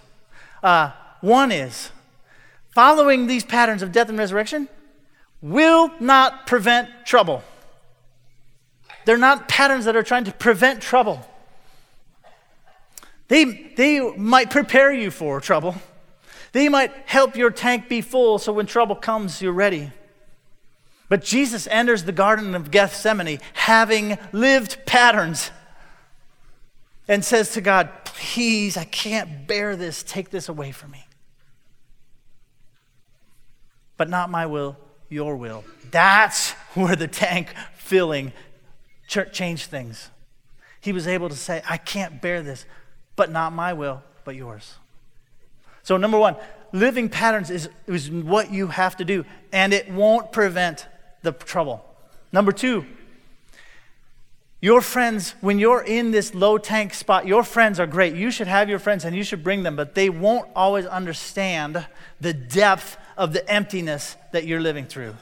Uh, 0.63 0.91
one 1.21 1.51
is 1.51 1.91
following 2.73 3.27
these 3.27 3.43
patterns 3.43 3.81
of 3.81 3.91
death 3.91 4.10
and 4.10 4.17
resurrection 4.17 4.67
will 5.41 5.91
not 5.99 6.47
prevent 6.47 6.89
trouble. 7.05 7.43
They're 9.05 9.17
not 9.17 9.47
patterns 9.47 9.85
that 9.85 9.95
are 9.95 10.03
trying 10.03 10.25
to 10.25 10.31
prevent 10.31 10.81
trouble. 10.81 11.25
They, 13.27 13.71
they 13.75 13.99
might 14.15 14.49
prepare 14.51 14.91
you 14.91 15.11
for 15.11 15.39
trouble. 15.39 15.75
They 16.51 16.69
might 16.69 16.91
help 17.05 17.35
your 17.35 17.51
tank 17.51 17.89
be 17.89 18.01
full 18.01 18.39
so 18.39 18.53
when 18.53 18.65
trouble 18.65 18.95
comes, 18.95 19.41
you're 19.41 19.51
ready. 19.51 19.91
But 21.09 21.23
Jesus 21.23 21.67
enters 21.67 22.03
the 22.03 22.11
Garden 22.11 22.55
of 22.55 22.71
Gethsemane 22.71 23.39
having 23.53 24.17
lived 24.31 24.85
patterns 24.85 25.51
and 27.07 27.23
says 27.23 27.51
to 27.53 27.61
God, 27.61 27.89
Please, 28.05 28.77
I 28.77 28.85
can't 28.85 29.45
bear 29.45 29.75
this. 29.75 30.01
Take 30.01 30.29
this 30.29 30.49
away 30.49 30.71
from 30.71 30.91
me. 30.91 31.05
But 33.97 34.09
not 34.09 34.29
my 34.29 34.45
will, 34.45 34.77
your 35.09 35.35
will. 35.35 35.63
That's 35.91 36.51
where 36.73 36.95
the 36.95 37.07
tank 37.07 37.53
filling 37.75 38.33
changed 39.07 39.69
things. 39.69 40.09
He 40.81 40.91
was 40.91 41.07
able 41.07 41.29
to 41.29 41.35
say, 41.35 41.61
I 41.67 41.77
can't 41.77 42.21
bear 42.21 42.41
this, 42.41 42.65
but 43.15 43.31
not 43.31 43.53
my 43.53 43.73
will, 43.73 44.03
but 44.23 44.35
yours. 44.35 44.75
So, 45.83 45.97
number 45.97 46.17
one, 46.17 46.35
living 46.71 47.09
patterns 47.09 47.49
is, 47.49 47.69
is 47.87 48.09
what 48.09 48.51
you 48.51 48.67
have 48.67 48.97
to 48.97 49.05
do, 49.05 49.25
and 49.51 49.73
it 49.73 49.89
won't 49.89 50.31
prevent 50.31 50.87
the 51.21 51.31
trouble. 51.31 51.83
Number 52.31 52.51
two, 52.51 52.85
your 54.61 54.81
friends, 54.81 55.35
when 55.41 55.59
you're 55.59 55.83
in 55.83 56.11
this 56.11 56.33
low 56.33 56.57
tank 56.57 56.93
spot, 56.93 57.27
your 57.27 57.43
friends 57.43 57.79
are 57.79 57.85
great. 57.85 58.15
You 58.15 58.31
should 58.31 58.47
have 58.47 58.67
your 58.67 58.79
friends 58.79 59.05
and 59.05 59.15
you 59.15 59.23
should 59.23 59.43
bring 59.43 59.61
them, 59.63 59.75
but 59.75 59.93
they 59.93 60.09
won't 60.09 60.49
always 60.55 60.85
understand 60.87 61.85
the 62.19 62.33
depth 62.33 62.97
of 63.15 63.31
the 63.31 63.47
emptiness 63.47 64.15
that 64.31 64.45
you're 64.45 64.61
living 64.61 64.85
through. 64.85 65.15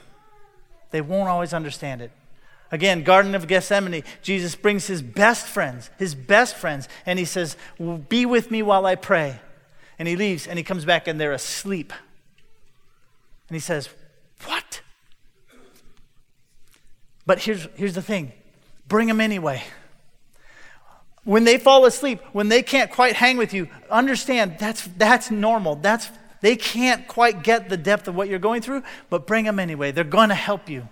They 0.92 1.02
won't 1.02 1.28
always 1.28 1.54
understand 1.54 2.02
it. 2.02 2.12
Again, 2.74 3.04
Garden 3.04 3.36
of 3.36 3.48
Gethsemane, 3.48 4.04
Jesus 4.24 4.56
brings 4.56 4.88
his 4.88 5.04
best 5.04 5.46
friends, 5.46 5.92
his 6.00 6.16
best 6.16 6.56
friends, 6.56 6.90
and 7.06 7.20
he 7.20 7.26
says, 7.26 7.56
Be 8.10 8.26
with 8.26 8.50
me 8.50 8.64
while 8.64 8.88
I 8.88 8.96
pray. 8.96 9.40
And 10.00 10.08
he 10.08 10.16
leaves 10.16 10.48
and 10.48 10.58
he 10.58 10.64
comes 10.64 10.84
back 10.84 11.08
and 11.08 11.22
they're 11.22 11.34
asleep. 11.34 11.94
And 13.48 13.56
he 13.56 13.60
says, 13.60 13.90
What? 14.46 14.82
But 17.28 17.44
here's, 17.44 17.68
here's 17.76 17.94
the 17.94 18.02
thing 18.02 18.34
bring 18.88 19.08
them 19.08 19.22
anyway. 19.22 19.62
When 21.26 21.44
they 21.44 21.60
fall 21.60 21.86
asleep, 21.86 22.22
when 22.32 22.50
they 22.50 22.64
can't 22.64 22.90
quite 22.90 23.16
hang 23.16 23.38
with 23.38 23.54
you, 23.54 23.70
understand 23.92 24.56
that's, 24.58 24.88
that's 24.98 25.30
normal. 25.30 25.76
That's, 25.76 26.10
they 26.42 26.56
can't 26.56 27.08
quite 27.08 27.44
get 27.44 27.70
the 27.70 27.78
depth 27.78 28.08
of 28.08 28.16
what 28.16 28.30
you're 28.30 28.40
going 28.40 28.64
through, 28.64 28.82
but 29.12 29.28
bring 29.28 29.46
them 29.46 29.60
anyway. 29.60 29.92
They're 29.92 30.04
going 30.04 30.30
to 30.30 30.36
help 30.36 30.72
you. 30.72 30.90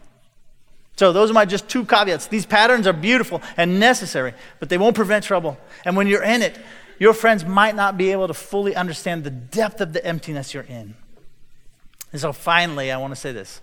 So, 1.02 1.12
those 1.12 1.32
are 1.32 1.34
my 1.34 1.46
just 1.46 1.68
two 1.68 1.84
caveats. 1.84 2.28
These 2.28 2.46
patterns 2.46 2.86
are 2.86 2.94
beautiful 2.94 3.42
and 3.58 3.80
necessary, 3.80 4.36
but 4.60 4.70
they 4.70 4.78
won't 4.78 4.96
prevent 4.96 5.26
trouble. 5.26 5.58
And 5.84 5.98
when 5.98 6.06
you're 6.06 6.22
in 6.22 6.44
it, 6.44 6.60
your 7.00 7.16
friends 7.16 7.44
might 7.44 7.74
not 7.74 7.98
be 7.98 8.12
able 8.12 8.28
to 8.28 8.36
fully 8.36 8.76
understand 8.76 9.24
the 9.24 9.32
depth 9.32 9.82
of 9.82 9.94
the 9.94 10.06
emptiness 10.06 10.54
you're 10.54 10.62
in. 10.62 10.94
And 12.12 12.22
so, 12.22 12.32
finally, 12.32 12.92
I 12.92 12.98
want 12.98 13.14
to 13.14 13.20
say 13.20 13.32
this 13.32 13.62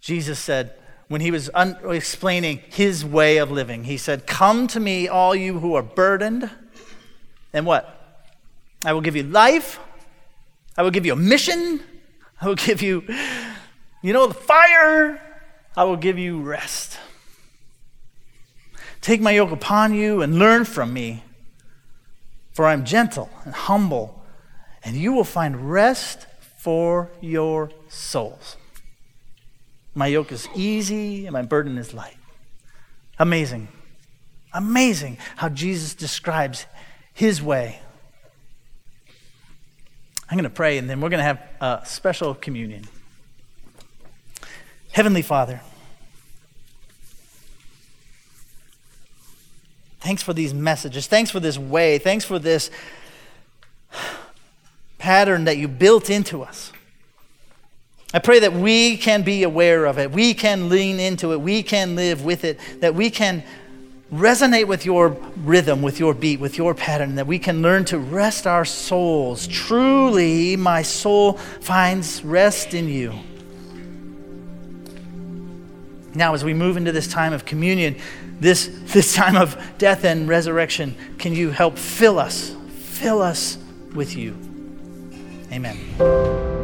Jesus 0.00 0.38
said, 0.38 0.76
when 1.08 1.20
he 1.20 1.32
was 1.32 1.50
un- 1.52 1.76
explaining 1.90 2.58
his 2.68 3.04
way 3.04 3.38
of 3.38 3.50
living. 3.50 3.82
He 3.82 3.96
said, 3.96 4.24
Come 4.24 4.68
to 4.68 4.78
me, 4.78 5.08
all 5.08 5.34
you 5.34 5.58
who 5.58 5.74
are 5.74 5.82
burdened, 5.82 6.48
and 7.52 7.66
what? 7.66 8.22
I 8.84 8.92
will 8.92 9.00
give 9.00 9.16
you 9.16 9.24
life. 9.24 9.80
I 10.76 10.84
will 10.84 10.92
give 10.92 11.04
you 11.04 11.14
a 11.14 11.16
mission. 11.16 11.80
I 12.40 12.46
will 12.46 12.54
give 12.54 12.82
you, 12.82 13.02
you 14.00 14.12
know, 14.12 14.28
the 14.28 14.34
fire. 14.34 15.24
I 15.78 15.84
will 15.84 15.96
give 15.96 16.18
you 16.18 16.40
rest. 16.40 16.98
Take 19.00 19.20
my 19.20 19.30
yoke 19.30 19.52
upon 19.52 19.94
you 19.94 20.22
and 20.22 20.36
learn 20.36 20.64
from 20.64 20.92
me, 20.92 21.22
for 22.50 22.66
I 22.66 22.72
am 22.72 22.84
gentle 22.84 23.30
and 23.44 23.54
humble, 23.54 24.20
and 24.82 24.96
you 24.96 25.12
will 25.12 25.22
find 25.22 25.70
rest 25.70 26.26
for 26.58 27.12
your 27.20 27.70
souls. 27.88 28.56
My 29.94 30.08
yoke 30.08 30.32
is 30.32 30.48
easy 30.52 31.26
and 31.26 31.32
my 31.32 31.42
burden 31.42 31.78
is 31.78 31.94
light. 31.94 32.16
Amazing. 33.20 33.68
Amazing 34.52 35.18
how 35.36 35.48
Jesus 35.48 35.94
describes 35.94 36.66
his 37.14 37.40
way. 37.40 37.78
I'm 40.28 40.36
going 40.36 40.42
to 40.42 40.50
pray 40.50 40.76
and 40.78 40.90
then 40.90 41.00
we're 41.00 41.08
going 41.08 41.18
to 41.18 41.24
have 41.24 41.40
a 41.60 41.86
special 41.86 42.34
communion. 42.34 42.88
Heavenly 44.98 45.22
Father, 45.22 45.60
thanks 50.00 50.24
for 50.24 50.32
these 50.32 50.52
messages. 50.52 51.06
Thanks 51.06 51.30
for 51.30 51.38
this 51.38 51.56
way. 51.56 51.98
Thanks 51.98 52.24
for 52.24 52.40
this 52.40 52.68
pattern 54.98 55.44
that 55.44 55.56
you 55.56 55.68
built 55.68 56.10
into 56.10 56.42
us. 56.42 56.72
I 58.12 58.18
pray 58.18 58.40
that 58.40 58.52
we 58.52 58.96
can 58.96 59.22
be 59.22 59.44
aware 59.44 59.84
of 59.84 60.00
it. 60.00 60.10
We 60.10 60.34
can 60.34 60.68
lean 60.68 60.98
into 60.98 61.30
it. 61.30 61.40
We 61.40 61.62
can 61.62 61.94
live 61.94 62.24
with 62.24 62.42
it. 62.42 62.58
That 62.80 62.96
we 62.96 63.08
can 63.08 63.44
resonate 64.12 64.66
with 64.66 64.84
your 64.84 65.10
rhythm, 65.36 65.80
with 65.80 66.00
your 66.00 66.12
beat, 66.12 66.40
with 66.40 66.58
your 66.58 66.74
pattern. 66.74 67.14
That 67.14 67.28
we 67.28 67.38
can 67.38 67.62
learn 67.62 67.84
to 67.84 68.00
rest 68.00 68.48
our 68.48 68.64
souls. 68.64 69.46
Truly, 69.46 70.56
my 70.56 70.82
soul 70.82 71.34
finds 71.34 72.24
rest 72.24 72.74
in 72.74 72.88
you. 72.88 73.14
Now, 76.18 76.34
as 76.34 76.42
we 76.42 76.52
move 76.52 76.76
into 76.76 76.90
this 76.90 77.06
time 77.06 77.32
of 77.32 77.44
communion, 77.44 77.96
this, 78.40 78.66
this 78.86 79.14
time 79.14 79.36
of 79.36 79.56
death 79.78 80.04
and 80.04 80.28
resurrection, 80.28 80.96
can 81.16 81.32
you 81.32 81.50
help 81.50 81.78
fill 81.78 82.18
us? 82.18 82.54
Fill 82.80 83.22
us 83.22 83.56
with 83.94 84.16
you. 84.16 84.36
Amen. 85.52 86.57